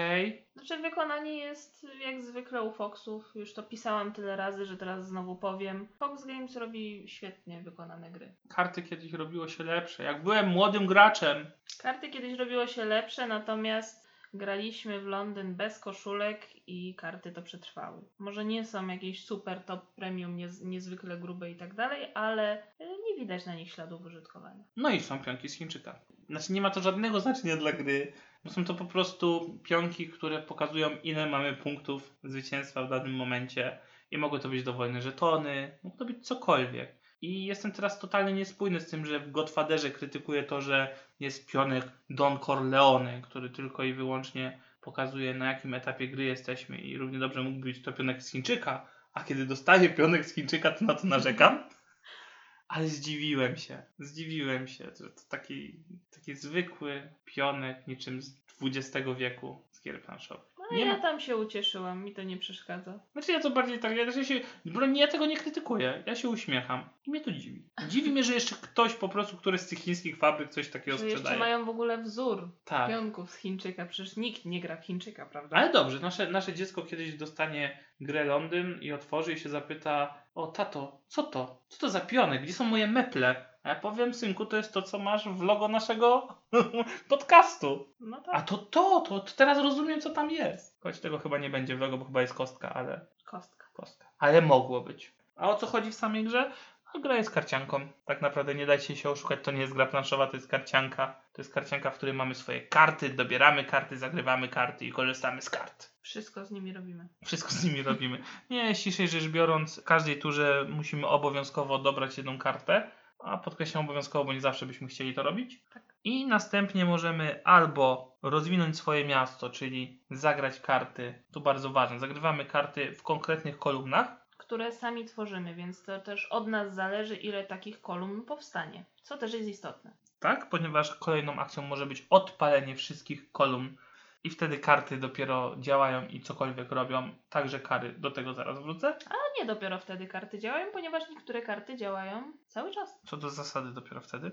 Znaczy 0.57 0.76
wykonanie 0.78 1.37
jest 1.38 1.87
jak 2.07 2.23
zwykle 2.23 2.62
u 2.62 2.73
Foxów. 2.73 3.33
Już 3.35 3.55
to 3.55 3.62
pisałam 3.62 4.12
tyle 4.12 4.37
razy, 4.37 4.64
że 4.64 4.76
teraz 4.76 5.07
znowu 5.09 5.37
powiem. 5.37 5.88
Fox 5.99 6.25
Games 6.26 6.57
robi 6.57 7.05
świetnie 7.09 7.61
wykonane 7.62 8.11
gry. 8.11 8.35
Karty 8.49 8.83
kiedyś 8.83 9.12
robiło 9.12 9.49
się 9.49 9.64
lepsze. 9.64 10.02
Jak 10.02 10.23
byłem 10.23 10.49
młodym 10.49 10.87
graczem, 10.87 11.50
Karty 11.78 12.09
kiedyś 12.09 12.38
robiło 12.38 12.67
się 12.67 12.85
lepsze, 12.85 13.26
natomiast 13.26 14.08
graliśmy 14.35 15.01
w 15.01 15.07
Londyn 15.07 15.55
bez 15.55 15.79
koszulek 15.79 16.47
i 16.67 16.95
karty 16.95 17.33
to 17.33 17.43
przetrwały. 17.43 18.03
Może 18.19 18.45
nie 18.45 18.65
są 18.65 18.87
jakieś 18.87 19.25
super 19.25 19.65
top 19.65 19.95
premium, 19.95 20.37
niez, 20.37 20.63
niezwykle 20.63 21.19
grube 21.19 21.51
i 21.51 21.57
tak 21.57 21.75
dalej, 21.75 22.07
ale 22.15 22.63
y, 22.63 22.85
nie 23.09 23.21
widać 23.21 23.47
na 23.47 23.55
nich 23.55 23.73
śladów 23.73 24.05
użytkowania. 24.05 24.65
no 24.77 24.91
i 24.91 25.01
są 25.01 25.19
pionki 25.19 25.49
z 25.49 25.55
Chińczyka. 25.55 26.01
Znaczy 26.29 26.53
nie 26.53 26.61
ma 26.61 26.71
to 26.71 26.81
żadnego 26.81 27.21
znaczenia 27.21 27.57
dla 27.57 27.73
gry, 27.73 28.13
bo 28.45 28.51
są 28.51 28.65
to 28.65 28.75
po 28.75 28.85
prostu 28.85 29.59
pionki, 29.65 30.09
które 30.09 30.43
pokazują 30.43 30.91
ile 31.03 31.27
mamy 31.27 31.57
punktów 31.57 32.17
zwycięstwa 32.25 32.83
w 32.83 32.91
danym 32.91 33.15
momencie 33.15 33.79
i 34.11 34.19
mogą 34.19 34.39
to 34.39 34.49
być 34.49 34.63
dowolne 34.63 35.03
żetony, 35.03 35.79
mogą 35.83 35.97
to 35.97 36.05
być 36.05 36.27
cokolwiek. 36.27 36.98
I 37.23 37.45
jestem 37.47 37.73
teraz 37.73 37.99
totalnie 37.99 38.33
niespójny 38.33 38.81
z 38.81 38.91
tym, 38.91 39.07
że 39.07 39.21
w 39.21 39.31
Godfatherze 39.31 39.91
krytykuję 39.91 40.43
to, 40.43 40.61
że 40.61 40.97
jest 41.21 41.51
pionek 41.51 41.85
Don 42.11 42.39
Corleone, 42.39 43.23
który 43.23 43.51
tylko 43.51 43.85
i 43.85 43.93
wyłącznie 43.93 44.59
pokazuje 44.81 45.35
na 45.35 45.53
jakim 45.53 45.75
etapie 45.75 46.09
gry 46.09 46.25
jesteśmy 46.25 46.79
i 46.79 46.99
równie 46.99 47.19
dobrze 47.19 47.43
mógł 47.43 47.61
być 47.61 47.83
to 47.83 47.93
pionek 47.93 48.23
z 48.23 48.31
Chińczyka, 48.31 48.87
a 49.13 49.25
kiedy 49.25 49.47
dostaję 49.47 49.89
pionek 49.89 50.27
z 50.27 50.35
Chińczyka, 50.35 50.71
to 50.71 50.85
na 50.85 50.95
to 50.95 51.07
narzekam. 51.07 51.65
Ale 52.69 52.89
zdziwiłem 52.89 53.57
się, 53.57 53.83
zdziwiłem 53.99 54.69
się, 54.69 54.85
że 54.85 55.11
to 55.11 55.21
taki, 55.29 55.81
taki 56.11 56.35
zwykły 56.35 57.13
pionek 57.25 57.87
niczym 57.87 58.23
z 58.23 58.37
XX 58.63 59.09
wieku 59.19 59.63
z 59.71 59.83
gier 59.83 60.03
planszowych. 60.03 60.58
No 60.71 60.77
Nie 60.77 60.85
ja 60.85 60.93
ma- 60.93 60.99
tam 61.03 61.21
się 61.21 61.37
ucieszyłam, 61.37 62.05
mi 62.05 62.13
to 62.15 62.23
nie 62.23 62.37
przeszkadza. 62.37 62.99
Znaczy 63.13 63.33
ja 63.33 63.41
to 63.41 63.51
bardziej 63.51 63.79
tak, 63.79 63.97
ja, 63.97 64.25
się, 64.25 64.41
broń, 64.65 64.97
ja 64.97 65.09
tego 65.09 65.27
nie 65.27 65.37
krytykuję, 65.37 66.03
ja 66.07 66.15
się 66.15 66.29
uśmiecham 66.29 66.89
i 67.07 67.11
mnie 67.11 67.21
to 67.21 67.33
dziwi. 67.33 67.63
Dziwi 67.89 68.11
mnie, 68.11 68.25
że 68.25 68.35
jeszcze 68.35 68.55
ktoś 68.63 68.95
po 68.95 69.09
prostu, 69.09 69.37
który 69.37 69.59
z 69.59 69.69
tych 69.69 69.79
chińskich 69.79 70.17
fabryk 70.17 70.49
coś 70.51 70.69
takiego 70.71 70.99
Że 70.99 71.05
jeszcze 71.05 71.19
sprzedaje. 71.19 71.39
mają 71.41 71.65
w 71.65 71.69
ogóle 71.69 71.99
wzór 71.99 72.49
Tak. 72.65 72.89
pionków 72.91 73.31
z 73.31 73.37
Chińczyka, 73.37 73.87
przecież 73.87 74.17
nikt 74.17 74.45
nie 74.45 74.61
gra 74.61 74.77
w 74.77 74.85
Chińczyka, 74.85 75.27
prawda? 75.27 75.57
Ale 75.57 75.73
dobrze, 75.73 76.01
nasze, 76.01 76.31
nasze 76.31 76.53
dziecko 76.55 76.83
kiedyś 76.83 77.15
dostanie 77.15 77.79
grę 78.01 78.25
Londyn 78.25 78.79
i 78.83 78.93
otworzy 78.93 79.33
i 79.33 79.39
się 79.39 79.49
zapyta 79.49 80.15
o 80.35 80.47
tato, 80.47 81.01
co 81.09 81.23
to? 81.23 81.63
Co 81.69 81.79
to 81.79 81.91
za 81.91 82.01
pionek? 82.01 82.43
Gdzie 82.43 82.53
są 82.53 82.65
moje 82.65 82.87
meple? 82.87 83.45
A 83.69 83.71
ja 83.71 83.81
powiem, 83.81 84.15
synku, 84.15 84.47
to 84.47 84.57
jest 84.57 84.73
to, 84.73 84.83
co 84.83 84.99
masz 84.99 85.29
w 85.29 85.43
logo 85.43 85.69
naszego 85.69 86.29
podcastu. 87.09 87.89
No 88.01 88.21
tak, 88.21 88.35
A 88.35 88.43
to 88.43 88.59
to, 88.59 89.01
to, 89.01 89.21
to 89.21 89.33
teraz 89.37 89.59
rozumiem, 89.59 90.01
co 90.01 90.11
tam 90.11 90.31
jest. 90.31 90.81
Choć 90.83 91.01
tego 91.01 91.19
chyba 91.19 91.39
nie 91.39 91.51
będzie 91.51 91.77
w 91.77 91.81
logo, 91.81 91.99
bo 91.99 92.05
chyba 92.05 92.21
jest 92.21 92.35
kostka, 92.35 92.75
ale 92.75 93.01
kostka. 93.25 93.67
kostka. 93.73 94.07
Ale 94.19 94.43
mogło 94.43 94.81
być. 94.81 95.13
A 95.37 95.51
o 95.51 95.55
co 95.55 95.67
chodzi 95.67 95.91
w 95.91 95.95
samej 95.95 96.25
grze? 96.25 96.53
A 96.95 96.99
gra 96.99 97.17
jest 97.17 97.31
karcianką. 97.31 97.89
Tak 98.05 98.23
naprawdę 98.23 98.55
nie 98.55 98.67
dajcie 98.67 98.97
się 98.97 99.11
oszukać, 99.11 99.39
to 99.43 99.51
nie 99.51 99.61
jest 99.61 99.73
gra 99.73 99.87
planszowa, 99.87 100.27
to 100.27 100.37
jest 100.37 100.49
karcianka. 100.49 101.21
To 101.33 101.43
jest 101.43 101.55
karcianka, 101.55 101.91
w 101.91 101.97
której 101.97 102.15
mamy 102.15 102.35
swoje 102.35 102.61
karty, 102.61 103.09
dobieramy 103.09 103.65
karty, 103.65 103.99
zagrywamy 103.99 104.49
karty 104.49 104.85
i 104.85 104.93
korzystamy 104.93 105.43
z 105.43 105.51
kart. 105.51 105.91
Wszystko 106.01 106.45
z 106.45 106.51
nimi 106.51 106.73
robimy. 106.73 107.09
Wszystko 107.25 107.51
z 107.51 107.65
nimi 107.65 107.83
robimy. 107.83 108.23
Nie, 108.51 108.75
ściślej 108.75 109.09
rzecz 109.09 109.29
biorąc, 109.29 109.81
w 109.81 109.85
każdej 109.85 110.19
turze 110.19 110.67
musimy 110.69 111.07
obowiązkowo 111.07 111.79
dobrać 111.79 112.17
jedną 112.17 112.39
kartę, 112.39 112.91
a 113.19 113.39
podkreślam 113.39 113.85
obowiązkowo, 113.85 114.25
bo 114.25 114.33
nie 114.33 114.41
zawsze 114.41 114.67
byśmy 114.67 114.89
chcieli 114.89 115.15
to 115.15 115.23
robić. 115.23 115.63
Tak. 115.75 115.83
I 116.05 116.27
następnie 116.27 116.85
możemy 116.85 117.41
albo 117.45 118.17
rozwinąć 118.23 118.77
swoje 118.77 119.05
miasto, 119.05 119.51
czyli 119.51 120.03
zagrać 120.11 120.61
karty, 120.61 121.23
tu 121.33 121.41
bardzo 121.41 121.71
ważne, 121.71 121.99
zagrywamy 121.99 122.45
karty 122.45 122.93
w 122.93 123.03
konkretnych 123.03 123.59
kolumnach, 123.59 124.29
Które 124.37 124.73
sami 124.73 125.05
tworzymy, 125.05 125.55
więc 125.55 125.83
to 125.83 126.01
też 126.01 126.27
od 126.27 126.47
nas 126.47 126.75
zależy, 126.75 127.17
ile 127.17 127.45
takich 127.45 127.81
kolumn 127.81 128.25
powstanie. 128.25 128.85
Co 129.03 129.19
też 129.19 129.33
jest 129.33 129.49
istotne. 129.49 129.91
tak? 130.21 130.49
Ponieważ 130.49 130.95
kolejną 130.95 131.33
akcją 131.33 131.63
może 131.63 131.87
być 131.87 132.07
odpalenie 132.11 132.77
wszystkich 132.77 133.33
kolumn 133.33 133.77
i 134.25 134.31
wtedy 134.31 134.59
karty 134.59 134.97
dopiero 134.97 135.57
działają 135.59 136.09
i 136.09 136.21
cokolwiek 136.21 136.73
robią, 136.73 137.11
także 137.29 137.61
kary, 137.61 137.93
do 137.93 138.11
tego 138.11 138.35
zaraz 138.35 138.63
wrócę. 138.63 138.97
A 139.11 139.41
nie 139.41 139.47
dopiero 139.47 139.79
wtedy 139.79 140.07
karty 140.07 140.39
działają, 140.39 140.73
ponieważ 140.73 141.03
niektóre 141.11 141.43
karty 141.43 141.77
działają 141.77 142.33
cały 142.47 142.71
czas. 142.71 143.01
Co 143.07 143.17
do 143.17 143.31
zasady 143.31 143.73
dopiero 143.73 144.01
wtedy. 144.01 144.33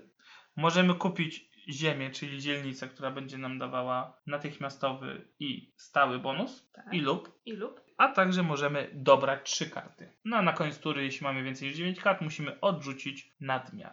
Możemy 0.56 0.94
kupić 0.94 1.55
ziemię, 1.68 2.10
czyli 2.10 2.40
dzielnicę, 2.40 2.88
która 2.88 3.10
będzie 3.10 3.38
nam 3.38 3.58
dawała 3.58 4.16
natychmiastowy 4.26 5.28
i 5.38 5.72
stały 5.76 6.18
bonus 6.18 6.70
Tak. 6.72 6.84
i 6.92 7.00
lub, 7.00 7.40
I 7.46 7.52
lub. 7.52 7.80
a 7.96 8.08
także 8.08 8.42
możemy 8.42 8.90
dobrać 8.94 9.50
trzy 9.50 9.70
karty. 9.70 10.12
No 10.24 10.36
a 10.36 10.42
na 10.42 10.52
koniec 10.52 10.78
tury, 10.78 11.04
jeśli 11.04 11.24
mamy 11.24 11.42
więcej 11.42 11.68
niż 11.68 11.76
9 11.76 12.00
kart, 12.00 12.20
musimy 12.20 12.60
odrzucić 12.60 13.30
nadmiar. 13.40 13.92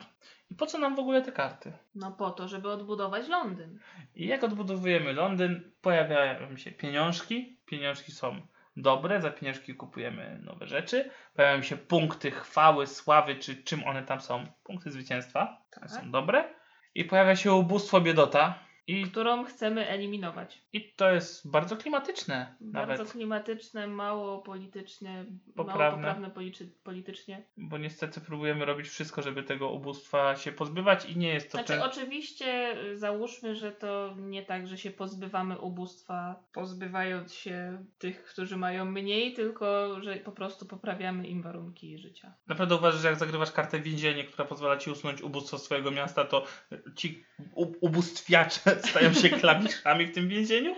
I 0.52 0.56
po 0.56 0.66
co 0.66 0.78
nam 0.78 0.96
w 0.96 1.00
ogóle 1.00 1.22
te 1.22 1.32
karty? 1.32 1.74
No 1.96 2.12
po 2.12 2.32
to, 2.32 2.48
żeby 2.48 2.70
odbudować 2.72 3.28
Londyn. 3.28 3.80
I 4.16 4.28
jak 4.28 4.44
odbudowujemy 4.44 5.14
Londyn, 5.14 5.72
pojawiają 5.82 6.58
się 6.58 6.72
pieniążki. 6.72 7.58
Pieniążki 7.66 8.12
są 8.12 8.42
dobre, 8.78 9.22
za 9.22 9.32
pieniążki 9.32 9.76
kupujemy 9.76 10.40
nowe 10.44 10.68
rzeczy. 10.68 11.10
Pojawiają 11.36 11.62
się 11.62 11.78
punkty 11.78 12.32
chwały, 12.32 12.88
sławy, 12.88 13.36
czy 13.36 13.64
czym 13.64 13.84
one 13.84 14.04
tam 14.04 14.22
są. 14.22 14.46
Punkty 14.64 14.92
zwycięstwa, 14.92 15.42
one 15.78 15.88
Tak. 15.90 16.02
są 16.02 16.12
dobre. 16.12 16.54
I 16.96 17.06
pojawia 17.06 17.36
się 17.36 17.54
ubóstwo, 17.54 18.02
biedota. 18.02 18.60
I, 18.88 19.04
Którą 19.04 19.44
chcemy 19.46 19.88
eliminować. 19.88 20.62
I 20.74 20.94
to 20.96 21.12
jest 21.12 21.52
bardzo 21.52 21.78
klimatyczne 21.78 22.56
Bardzo 22.62 22.92
nawet, 22.92 23.12
klimatyczne, 23.12 23.88
mało 23.88 24.40
polityczne, 24.40 25.26
mało 25.56 25.70
Poprawne. 25.70 25.98
poprawne 25.98 26.30
policzy, 26.30 26.70
politycznie. 26.84 27.44
bo 27.58 27.78
niestety 27.78 28.22
próbujemy 28.22 28.66
robić 28.66 28.88
wszystko, 28.88 29.22
żeby 29.22 29.44
tego 29.44 29.70
ubóstwa 29.70 30.36
się 30.36 30.52
pozbywać 30.52 31.06
i 31.06 31.18
nie 31.18 31.34
jest 31.34 31.52
to 31.52 31.58
Znaczy, 31.58 31.74
ten... 31.74 31.82
oczywiście 31.82 32.78
y, 32.92 32.98
załóżmy, 32.98 33.56
że 33.56 33.72
to 33.72 34.16
nie 34.20 34.44
tak, 34.44 34.68
że 34.68 34.78
się 34.78 34.92
pozbywamy 34.92 35.60
ubóstwa, 35.60 36.44
pozbywając 36.54 37.34
się 37.34 37.86
tych, 37.98 38.24
którzy 38.24 38.58
mają 38.58 38.86
mniej, 38.86 39.34
tylko 39.34 39.98
że 40.02 40.16
po 40.16 40.32
prostu 40.32 40.66
poprawiamy 40.66 41.28
im 41.28 41.42
warunki 41.42 41.98
życia. 41.98 42.34
Naprawdę 42.48 42.76
uważasz, 42.76 43.02
że 43.02 43.08
jak 43.08 43.20
zagrywasz 43.20 43.52
kartę 43.52 43.80
więzienie, 43.80 44.24
która 44.24 44.46
pozwala 44.46 44.78
ci 44.78 44.90
usunąć 44.92 45.22
ubóstwo 45.22 45.58
swojego 45.58 45.92
miasta, 45.92 46.26
to 46.26 46.46
ci 46.96 47.24
ubóstwiacze 47.82 48.73
stają 48.76 49.14
się 49.14 49.30
klawiszami 49.30 50.06
w 50.06 50.14
tym 50.14 50.30
więzieniu? 50.30 50.76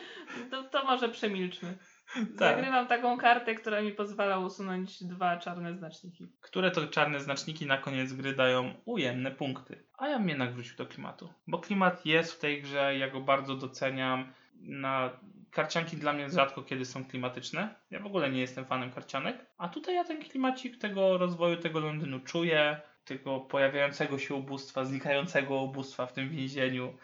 To, 0.52 0.64
to 0.64 0.86
może 0.86 1.10
przemilczmy. 1.10 1.78
Tak. 2.16 2.56
Zagrywam 2.56 2.88
taką 2.88 3.18
kartę, 3.18 3.56
która 3.56 3.82
mi 3.82 3.92
pozwala 3.92 4.40
usunąć 4.40 5.04
dwa 5.04 5.38
czarne 5.38 5.74
znaczniki. 5.74 6.28
Które 6.42 6.72
to 6.72 6.88
czarne 6.88 7.20
znaczniki 7.20 7.66
na 7.66 7.78
koniec 7.78 8.14
gry 8.14 8.34
dają 8.34 8.74
ujemne 8.86 9.32
punkty. 9.32 9.84
A 9.98 10.08
ja 10.08 10.20
bym 10.20 10.30
jednak 10.30 10.54
wrócił 10.54 10.76
do 10.76 10.86
klimatu. 10.86 11.34
Bo 11.48 11.60
klimat 11.60 12.06
jest 12.06 12.34
w 12.34 12.40
tej 12.40 12.62
grze, 12.62 12.98
ja 12.98 13.10
go 13.10 13.22
bardzo 13.22 13.56
doceniam. 13.56 14.34
Na 14.62 15.10
karcianki 15.52 15.98
dla 15.98 16.14
mnie 16.14 16.30
rzadko 16.30 16.64
kiedy 16.64 16.86
są 16.86 17.06
klimatyczne. 17.06 17.76
Ja 17.92 18.00
w 18.00 18.06
ogóle 18.06 18.30
nie 18.30 18.42
jestem 18.42 18.66
fanem 18.66 18.92
karcianek. 18.92 19.46
A 19.58 19.70
tutaj 19.70 19.96
ja 19.96 20.04
ten 20.04 20.22
klimacik 20.22 20.78
tego 20.78 21.18
rozwoju 21.18 21.58
tego 21.58 21.80
Londynu 21.80 22.20
czuję. 22.20 22.82
Tego 23.06 23.40
pojawiającego 23.40 24.20
się 24.20 24.36
ubóstwa, 24.36 24.86
znikającego 24.86 25.62
ubóstwa 25.62 26.06
w 26.06 26.14
tym 26.14 26.30
więzieniu. 26.30 26.98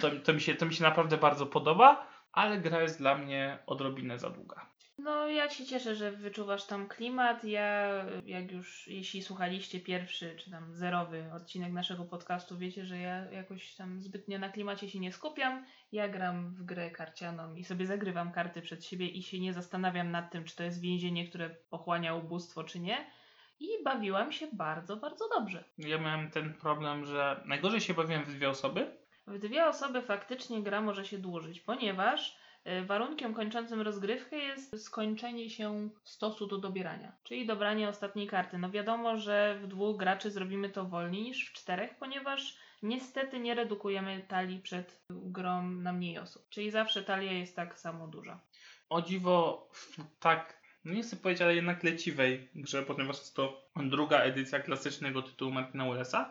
To, 0.00 0.10
to, 0.24 0.32
mi 0.32 0.40
się, 0.40 0.54
to 0.54 0.66
mi 0.66 0.74
się 0.74 0.82
naprawdę 0.82 1.16
bardzo 1.16 1.46
podoba, 1.46 2.06
ale 2.32 2.58
gra 2.58 2.82
jest 2.82 2.98
dla 2.98 3.14
mnie 3.14 3.58
odrobinę 3.66 4.18
za 4.18 4.30
długa. 4.30 4.74
No, 4.98 5.28
ja 5.28 5.50
się 5.50 5.66
cieszę, 5.66 5.94
że 5.94 6.12
wyczuwasz 6.12 6.66
tam 6.66 6.88
klimat. 6.88 7.44
Ja, 7.44 7.88
jak 8.24 8.52
już, 8.52 8.88
jeśli 8.88 9.22
słuchaliście 9.22 9.80
pierwszy 9.80 10.36
czy 10.36 10.50
tam 10.50 10.74
zerowy 10.74 11.30
odcinek 11.34 11.72
naszego 11.72 12.04
podcastu, 12.04 12.58
wiecie, 12.58 12.84
że 12.86 12.98
ja 12.98 13.30
jakoś 13.30 13.74
tam 13.74 14.02
zbytnio 14.02 14.38
na 14.38 14.48
klimacie 14.48 14.90
się 14.90 15.00
nie 15.00 15.12
skupiam. 15.12 15.66
Ja 15.92 16.08
gram 16.08 16.54
w 16.54 16.64
grę 16.64 16.90
karcianą 16.90 17.54
i 17.54 17.64
sobie 17.64 17.86
zagrywam 17.86 18.32
karty 18.32 18.62
przed 18.62 18.84
siebie 18.84 19.08
i 19.08 19.22
się 19.22 19.40
nie 19.40 19.52
zastanawiam 19.52 20.10
nad 20.10 20.30
tym, 20.30 20.44
czy 20.44 20.56
to 20.56 20.62
jest 20.62 20.80
więzienie, 20.80 21.28
które 21.28 21.50
pochłania 21.50 22.14
ubóstwo, 22.14 22.64
czy 22.64 22.80
nie. 22.80 23.10
I 23.60 23.68
bawiłam 23.84 24.32
się 24.32 24.46
bardzo, 24.52 24.96
bardzo 24.96 25.28
dobrze. 25.28 25.64
Ja 25.78 25.98
miałem 25.98 26.30
ten 26.30 26.54
problem, 26.54 27.06
że 27.06 27.42
najgorzej 27.46 27.80
się 27.80 27.94
bawiłem 27.94 28.24
w 28.24 28.34
dwie 28.34 28.50
osoby, 28.50 29.03
W 29.26 29.38
dwie 29.38 29.66
osoby 29.66 30.02
faktycznie 30.02 30.62
gra 30.62 30.80
może 30.80 31.04
się 31.04 31.18
dłużyć, 31.18 31.60
ponieważ 31.60 32.36
y, 32.66 32.84
warunkiem 32.84 33.34
kończącym 33.34 33.80
rozgrywkę 33.80 34.36
jest 34.36 34.84
skończenie 34.84 35.50
się 35.50 35.88
stosu 36.04 36.46
do 36.46 36.58
dobierania, 36.58 37.12
czyli 37.22 37.46
dobranie 37.46 37.88
ostatniej 37.88 38.26
karty. 38.26 38.58
No 38.58 38.70
wiadomo, 38.70 39.16
że 39.16 39.58
w 39.62 39.66
dwóch 39.66 39.96
graczy 39.96 40.30
zrobimy 40.30 40.70
to 40.70 40.84
wolniej 40.84 41.22
niż 41.22 41.50
w 41.50 41.52
czterech, 41.52 41.94
ponieważ 41.98 42.56
niestety 42.82 43.40
nie 43.40 43.54
redukujemy 43.54 44.22
talii 44.28 44.60
przed 44.60 45.02
grą 45.10 45.62
na 45.70 45.92
mniej 45.92 46.18
osób. 46.18 46.48
Czyli 46.48 46.70
zawsze 46.70 47.02
talia 47.02 47.32
jest 47.32 47.56
tak 47.56 47.78
samo 47.78 48.08
duża. 48.08 48.40
o 48.88 49.02
dziwo 49.02 49.68
tak, 50.20 50.60
no 50.84 50.92
nie 50.94 51.02
chcę 51.02 51.16
powiedzieć, 51.16 51.42
ale 51.42 51.54
jednak 51.54 51.82
leciwej 51.84 52.48
grze, 52.54 52.82
ponieważ 52.82 53.18
jest 53.18 53.36
to 53.36 53.70
druga 53.76 54.18
edycja 54.18 54.60
klasycznego 54.60 55.22
tytułu 55.22 55.52
Martina 55.52 55.84
Wallace'a, 55.84 56.24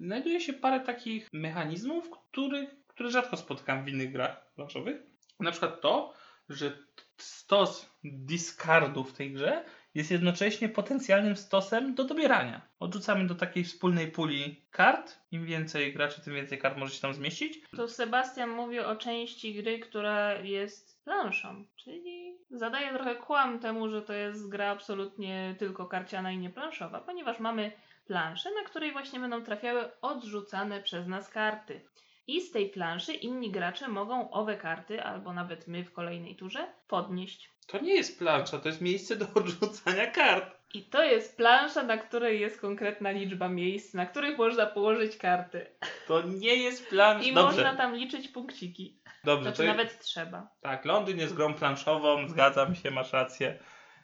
znajduje 0.00 0.40
się 0.40 0.52
parę 0.52 0.80
takich 0.80 1.28
mechanizmów, 1.32 2.10
których, 2.10 2.86
które 2.86 3.10
rzadko 3.10 3.36
spotykam 3.36 3.84
w 3.84 3.88
innych 3.88 4.12
grach 4.12 4.52
planszowych. 4.54 5.02
Na 5.40 5.50
przykład 5.50 5.80
to, 5.80 6.14
że 6.48 6.72
stos 7.16 7.90
discardu 8.04 9.04
w 9.04 9.12
tej 9.12 9.32
grze 9.32 9.64
jest 9.94 10.10
jednocześnie 10.10 10.68
potencjalnym 10.68 11.36
stosem 11.36 11.94
do 11.94 12.04
dobierania. 12.04 12.68
Odrzucamy 12.78 13.26
do 13.26 13.34
takiej 13.34 13.64
wspólnej 13.64 14.10
puli 14.10 14.66
kart. 14.70 15.18
Im 15.30 15.46
więcej 15.46 15.92
graczy, 15.92 16.20
tym 16.20 16.34
więcej 16.34 16.58
kart 16.58 16.76
może 16.76 16.94
się 16.94 17.00
tam 17.00 17.14
zmieścić. 17.14 17.60
Tu 17.76 17.88
Sebastian 17.88 18.50
mówi 18.50 18.78
o 18.78 18.96
części 18.96 19.54
gry, 19.54 19.78
która 19.78 20.34
jest 20.34 21.04
planszą, 21.04 21.64
czyli 21.76 22.38
zadaje 22.50 22.92
trochę 22.94 23.16
kłam 23.16 23.58
temu, 23.58 23.88
że 23.88 24.02
to 24.02 24.12
jest 24.12 24.48
gra 24.48 24.70
absolutnie 24.70 25.56
tylko 25.58 25.86
karciana 25.86 26.32
i 26.32 26.38
nie 26.38 26.50
planszowa, 26.50 27.00
ponieważ 27.00 27.40
mamy 27.40 27.72
planszę, 28.10 28.50
na 28.50 28.62
której 28.62 28.92
właśnie 28.92 29.20
będą 29.20 29.42
trafiały 29.42 30.00
odrzucane 30.00 30.82
przez 30.82 31.06
nas 31.06 31.28
karty. 31.28 31.80
I 32.26 32.40
z 32.40 32.50
tej 32.50 32.68
planszy 32.68 33.12
inni 33.12 33.50
gracze 33.50 33.88
mogą 33.88 34.30
owe 34.30 34.56
karty, 34.56 35.02
albo 35.02 35.32
nawet 35.32 35.68
my 35.68 35.84
w 35.84 35.92
kolejnej 35.92 36.36
turze, 36.36 36.66
podnieść. 36.88 37.50
To 37.66 37.78
nie 37.78 37.94
jest 37.94 38.18
plansza, 38.18 38.58
to 38.58 38.68
jest 38.68 38.80
miejsce 38.80 39.16
do 39.16 39.26
odrzucania 39.40 40.06
kart. 40.06 40.56
I 40.74 40.82
to 40.82 41.04
jest 41.04 41.36
plansza, 41.36 41.82
na 41.82 41.98
której 41.98 42.40
jest 42.40 42.60
konkretna 42.60 43.10
liczba 43.10 43.48
miejsc, 43.48 43.94
na 43.94 44.06
których 44.06 44.38
można 44.38 44.66
położyć 44.66 45.16
karty. 45.16 45.66
To 46.06 46.22
nie 46.22 46.54
jest 46.54 46.88
plansza. 46.88 47.28
I 47.28 47.34
Dobrze, 47.34 47.56
można 47.56 47.76
tam 47.76 47.94
liczyć 47.96 48.28
punkciki. 48.28 49.00
dobrze. 49.24 49.42
Znaczy 49.42 49.62
to 49.62 49.68
nawet 49.68 49.98
trzeba. 49.98 50.48
Tak, 50.60 50.84
Londyn 50.84 51.18
jest 51.18 51.34
grą 51.34 51.54
planszową, 51.54 52.28
zgadzam 52.28 52.74
się, 52.74 52.90
masz 52.90 53.12
rację. 53.12 53.58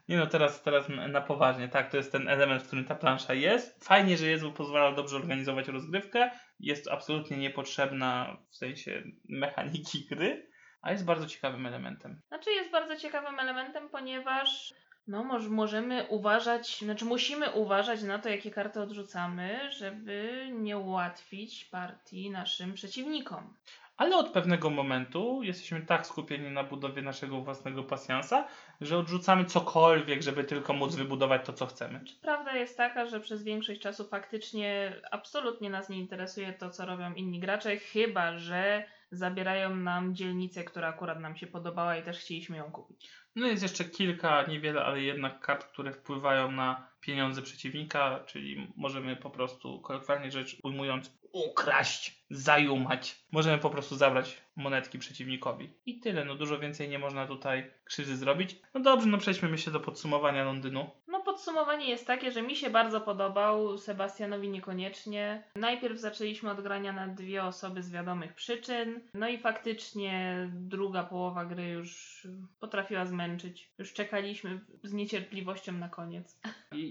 Nie 0.09 0.17
no, 0.17 0.27
teraz, 0.27 0.63
teraz 0.63 0.89
na 1.09 1.21
poważnie, 1.21 1.69
tak, 1.69 1.91
to 1.91 1.97
jest 1.97 2.13
ten 2.13 2.29
element, 2.29 2.63
w 2.63 2.67
którym 2.67 2.85
ta 2.85 2.95
plansza 2.95 3.35
jest. 3.35 3.85
Fajnie, 3.85 4.17
że 4.17 4.27
jest, 4.27 4.45
bo 4.45 4.53
pozwala 4.53 4.93
dobrze 4.93 5.17
organizować 5.17 5.69
rozgrywkę. 5.69 6.31
Jest 6.61 6.89
absolutnie 6.89 7.37
niepotrzebna 7.37 8.37
w 8.51 8.57
sensie 8.57 9.03
mechaniki 9.29 10.07
gry, 10.11 10.51
a 10.83 10.93
jest 10.93 11.05
bardzo 11.05 11.27
ciekawym 11.27 11.67
elementem. 11.67 12.21
Znaczy 12.29 12.51
jest 12.51 12.71
bardzo 12.71 12.97
ciekawym 12.97 13.41
elementem, 13.41 13.89
ponieważ 13.89 14.75
no 15.07 15.25
może, 15.25 15.49
możemy 15.49 16.07
uważać, 16.09 16.79
znaczy 16.79 17.05
musimy 17.05 17.51
uważać 17.51 18.03
na 18.03 18.19
to, 18.19 18.29
jakie 18.29 18.51
karty 18.51 18.81
odrzucamy, 18.81 19.73
żeby 19.73 20.49
nie 20.53 20.79
ułatwić 20.79 21.65
partii 21.65 22.31
naszym 22.31 22.75
przeciwnikom. 22.75 23.55
Ale 23.97 24.17
od 24.17 24.29
pewnego 24.29 24.71
momentu 24.71 25.43
jesteśmy 25.43 25.83
tak 25.83 26.07
skupieni 26.07 26.51
na 26.51 26.65
budowie 26.65 27.03
naszego 27.03 27.41
własnego 27.41 27.85
pasjansa, 27.85 28.49
że 28.81 28.99
odrzucamy 28.99 29.45
cokolwiek, 29.45 30.23
żeby 30.23 30.45
tylko 30.45 30.73
móc 30.73 30.95
wybudować 30.95 31.47
to, 31.47 31.53
co 31.53 31.67
chcemy. 31.67 32.01
Czy 32.05 32.15
prawda 32.21 32.55
jest 32.55 32.77
taka, 32.77 33.07
że 33.07 33.21
przez 33.21 33.43
większość 33.43 33.81
czasu 33.81 34.05
faktycznie 34.05 34.93
absolutnie 35.11 35.71
nas 35.71 35.89
nie 35.89 35.99
interesuje 35.99 36.53
to, 36.53 36.71
co 36.71 36.87
robią 36.87 37.15
inni 37.15 37.41
gracze, 37.41 37.77
chyba 37.77 38.39
że 38.39 38.85
zabierają 39.11 39.77
nam 39.77 40.15
dzielnicę, 40.15 40.65
która 40.65 40.89
akurat 40.89 41.21
nam 41.21 41.37
się 41.37 41.47
podobała 41.47 41.97
i 41.97 42.03
też 42.03 42.19
chcieliśmy 42.19 42.57
ją 42.57 42.71
kupić. 42.71 43.11
No 43.37 43.47
jest 43.47 43.63
jeszcze 43.63 43.85
kilka, 43.85 44.43
niewiele, 44.43 44.85
ale 44.85 45.03
jednak 45.03 45.41
kart, 45.41 45.65
które 45.65 45.93
wpływają 45.93 46.51
na 46.51 46.89
pieniądze 47.01 47.43
przeciwnika, 47.43 48.21
czyli 48.27 48.73
możemy 48.77 49.17
po 49.17 49.31
prostu, 49.31 49.81
kolokwialnie 49.81 50.31
rzecz 50.31 50.57
ujmując, 50.63 51.19
ukraść, 51.45 52.25
zajumać. 52.31 53.17
Możemy 53.33 53.59
po 53.59 53.71
prostu 53.71 53.97
zabrać 53.97 54.37
monetki 54.57 54.99
przeciwnikowi. 54.99 55.71
I 55.87 56.01
tyle, 56.01 56.25
no 56.25 56.35
dużo 56.35 56.59
więcej 56.59 56.89
nie 56.89 56.99
można 56.99 57.27
tutaj 57.27 57.71
krzywdy 57.85 58.17
zrobić. 58.17 58.57
No 58.75 58.81
dobrze, 58.81 59.07
no 59.07 59.19
przejdźmy 59.19 59.49
myślę 59.49 59.73
do 59.73 59.81
podsumowania 59.81 60.45
Londynu. 60.45 60.91
Podsumowanie 61.37 61.89
jest 61.89 62.07
takie, 62.07 62.33
że 62.33 62.43
mi 62.43 62.57
się 62.57 62.71
bardzo 62.71 63.01
podobał, 63.01 63.79
Sebastianowi 63.79 64.49
niekoniecznie. 64.49 65.43
Najpierw 65.57 65.99
zaczęliśmy 65.99 66.51
od 66.51 66.61
grania 66.61 66.93
na 66.93 67.07
dwie 67.07 67.45
osoby 67.45 67.83
z 67.83 67.91
wiadomych 67.91 68.35
przyczyn, 68.35 69.01
no 69.15 69.29
i 69.29 69.39
faktycznie 69.39 70.37
druga 70.53 71.05
połowa 71.05 71.45
gry 71.45 71.69
już 71.69 72.23
potrafiła 72.61 73.05
zmęczyć. 73.05 73.71
Już 73.79 73.93
czekaliśmy 73.93 74.61
z 74.83 74.93
niecierpliwością 74.93 75.73
na 75.73 75.89
koniec. 75.89 76.41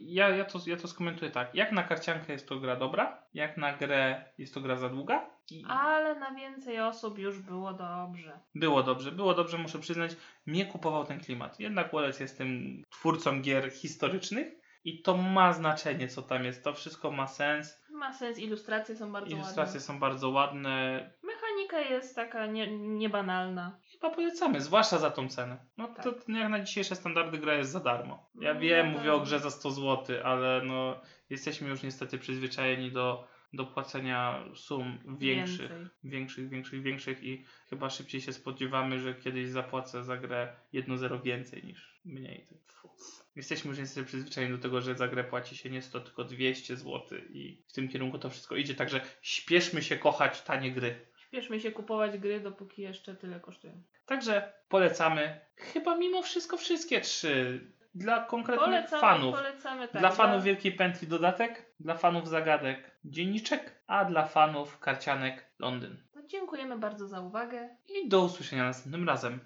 Ja, 0.05 0.29
ja, 0.29 0.45
to, 0.45 0.59
ja 0.67 0.77
to 0.77 0.87
skomentuję 0.87 1.31
tak. 1.31 1.55
Jak 1.55 1.71
na 1.71 1.83
karciankę 1.83 2.33
jest 2.33 2.47
to 2.47 2.59
gra 2.59 2.75
dobra, 2.75 3.23
jak 3.33 3.57
na 3.57 3.73
grę 3.77 4.25
jest 4.37 4.53
to 4.53 4.61
gra 4.61 4.75
za 4.75 4.89
długa. 4.89 5.34
I 5.51 5.65
Ale 5.69 6.15
na 6.19 6.31
więcej 6.33 6.79
osób 6.81 7.19
już 7.19 7.39
było 7.39 7.73
dobrze. 7.73 8.39
było 8.55 8.83
dobrze, 8.83 9.11
było 9.11 9.33
dobrze, 9.33 9.57
muszę 9.57 9.79
przyznać. 9.79 10.15
Mnie 10.45 10.65
kupował 10.65 11.05
ten 11.05 11.19
klimat. 11.19 11.59
Jednak 11.59 11.91
Wallace 11.93 12.23
jest 12.23 12.37
tym 12.37 12.83
twórcą 12.89 13.41
gier 13.41 13.71
historycznych 13.71 14.53
i 14.83 15.01
to 15.01 15.17
ma 15.17 15.53
znaczenie, 15.53 16.07
co 16.07 16.21
tam 16.21 16.43
jest. 16.45 16.63
To 16.63 16.73
wszystko 16.73 17.11
ma 17.11 17.27
sens. 17.27 17.81
Ma 17.91 18.13
sens, 18.13 18.39
ilustracje 18.39 18.95
są 18.95 19.11
bardzo 19.11 19.31
Ilustracje 19.35 19.63
ładne. 19.63 19.79
są 19.79 19.99
bardzo 19.99 20.29
ładne. 20.29 21.09
Mechanika 21.23 21.79
jest 21.79 22.15
taka 22.15 22.45
nie, 22.45 22.77
niebanalna. 22.77 23.77
Chyba 23.91 24.09
polecamy, 24.15 24.61
zwłaszcza 24.61 24.97
za 24.97 25.11
tą 25.11 25.27
cenę. 25.29 25.57
No 25.77 25.87
to 25.87 26.11
Tak. 26.11 26.29
jak 26.29 26.49
na 26.49 26.59
dzisiejsze 26.59 26.95
standardy 26.95 27.37
gra 27.37 27.53
jest 27.53 27.71
za 27.71 27.79
darmo. 27.79 28.29
Ja 28.41 28.53
No, 28.53 28.59
wiem, 28.59 28.91
no 28.91 28.97
mówię 28.97 29.13
o 29.13 29.17
tak. 29.17 29.25
grze 29.27 29.39
za 29.39 29.49
100 29.51 29.71
zł, 29.71 30.15
ale 30.23 30.61
no 30.65 31.01
jesteśmy 31.29 31.69
już 31.69 31.83
niestety 31.83 32.17
przyzwyczajeni 32.17 32.91
do, 32.91 33.27
do 33.55 33.65
płacenia 33.65 34.43
sum 34.55 34.99
większych. 35.19 35.69
Więcej. 35.69 35.87
Większych, 36.03 36.49
większych, 36.49 36.81
większych 36.81 37.23
i 37.23 37.45
chyba 37.69 37.89
szybciej 37.89 38.21
się 38.21 38.33
spodziewamy, 38.33 38.99
że 38.99 39.13
kiedyś 39.13 39.49
zapłacę 39.49 40.03
za 40.03 40.17
grę 40.17 40.55
1-0 40.73 41.23
więcej 41.23 41.63
niż 41.63 41.99
mniej. 42.05 42.47
Fu. 42.67 42.89
Jesteśmy 43.35 43.69
już 43.69 43.79
niestety 43.79 44.07
przyzwyczajeni 44.07 44.55
do 44.55 44.61
tego, 44.61 44.81
że 44.81 44.95
za 44.95 45.07
grę 45.07 45.23
płaci 45.23 45.57
się 45.57 45.69
nie 45.69 45.81
100, 45.81 45.99
tylko 45.99 46.23
200 46.23 46.77
zł 46.77 47.19
i 47.29 47.61
w 47.67 47.73
tym 47.73 47.89
kierunku 47.89 48.19
to 48.19 48.29
wszystko 48.29 48.55
idzie, 48.55 48.75
także 48.75 49.01
śpieszmy 49.21 49.81
się 49.81 49.97
kochać 49.97 50.41
tanie 50.41 50.71
gry. 50.71 51.05
Śpieszmy 51.17 51.59
się 51.59 51.71
kupować 51.71 52.17
gry, 52.17 52.39
dopóki 52.39 52.81
jeszcze 52.81 53.15
tyle 53.15 53.39
kosztują. 53.39 53.83
Także 54.05 54.53
polecamy 54.69 55.39
chyba 55.55 55.97
mimo 55.97 56.21
wszystko 56.21 56.57
wszystkie 56.57 57.01
trzy. 57.01 57.61
Dla 57.95 58.19
konkretnych 58.19 58.65
Polecamy, 58.65 59.01
fanów. 59.01 59.35
polecamy 59.35 59.87
tak. 59.87 60.01
Dla 60.01 60.11
fanów 60.11 60.43
Wielkiej 60.43 60.71
Pętli 60.71 61.07
dodatek, 61.07 61.65
dla 61.79 61.95
fanów 61.95 62.27
zagadek 62.27 62.91
dzienniczek, 63.05 63.71
a 63.87 64.05
dla 64.05 64.25
fanów 64.25 64.79
karcianek 64.79 65.45
Londyn. 65.59 65.97
To 66.13 66.27
dziękujemy 66.27 66.77
bardzo 66.77 67.07
za 67.07 67.19
uwagę. 67.21 67.69
I 67.89 68.09
do 68.09 68.21
usłyszenia 68.21 68.63
następnym 68.63 69.07
razem. 69.07 69.39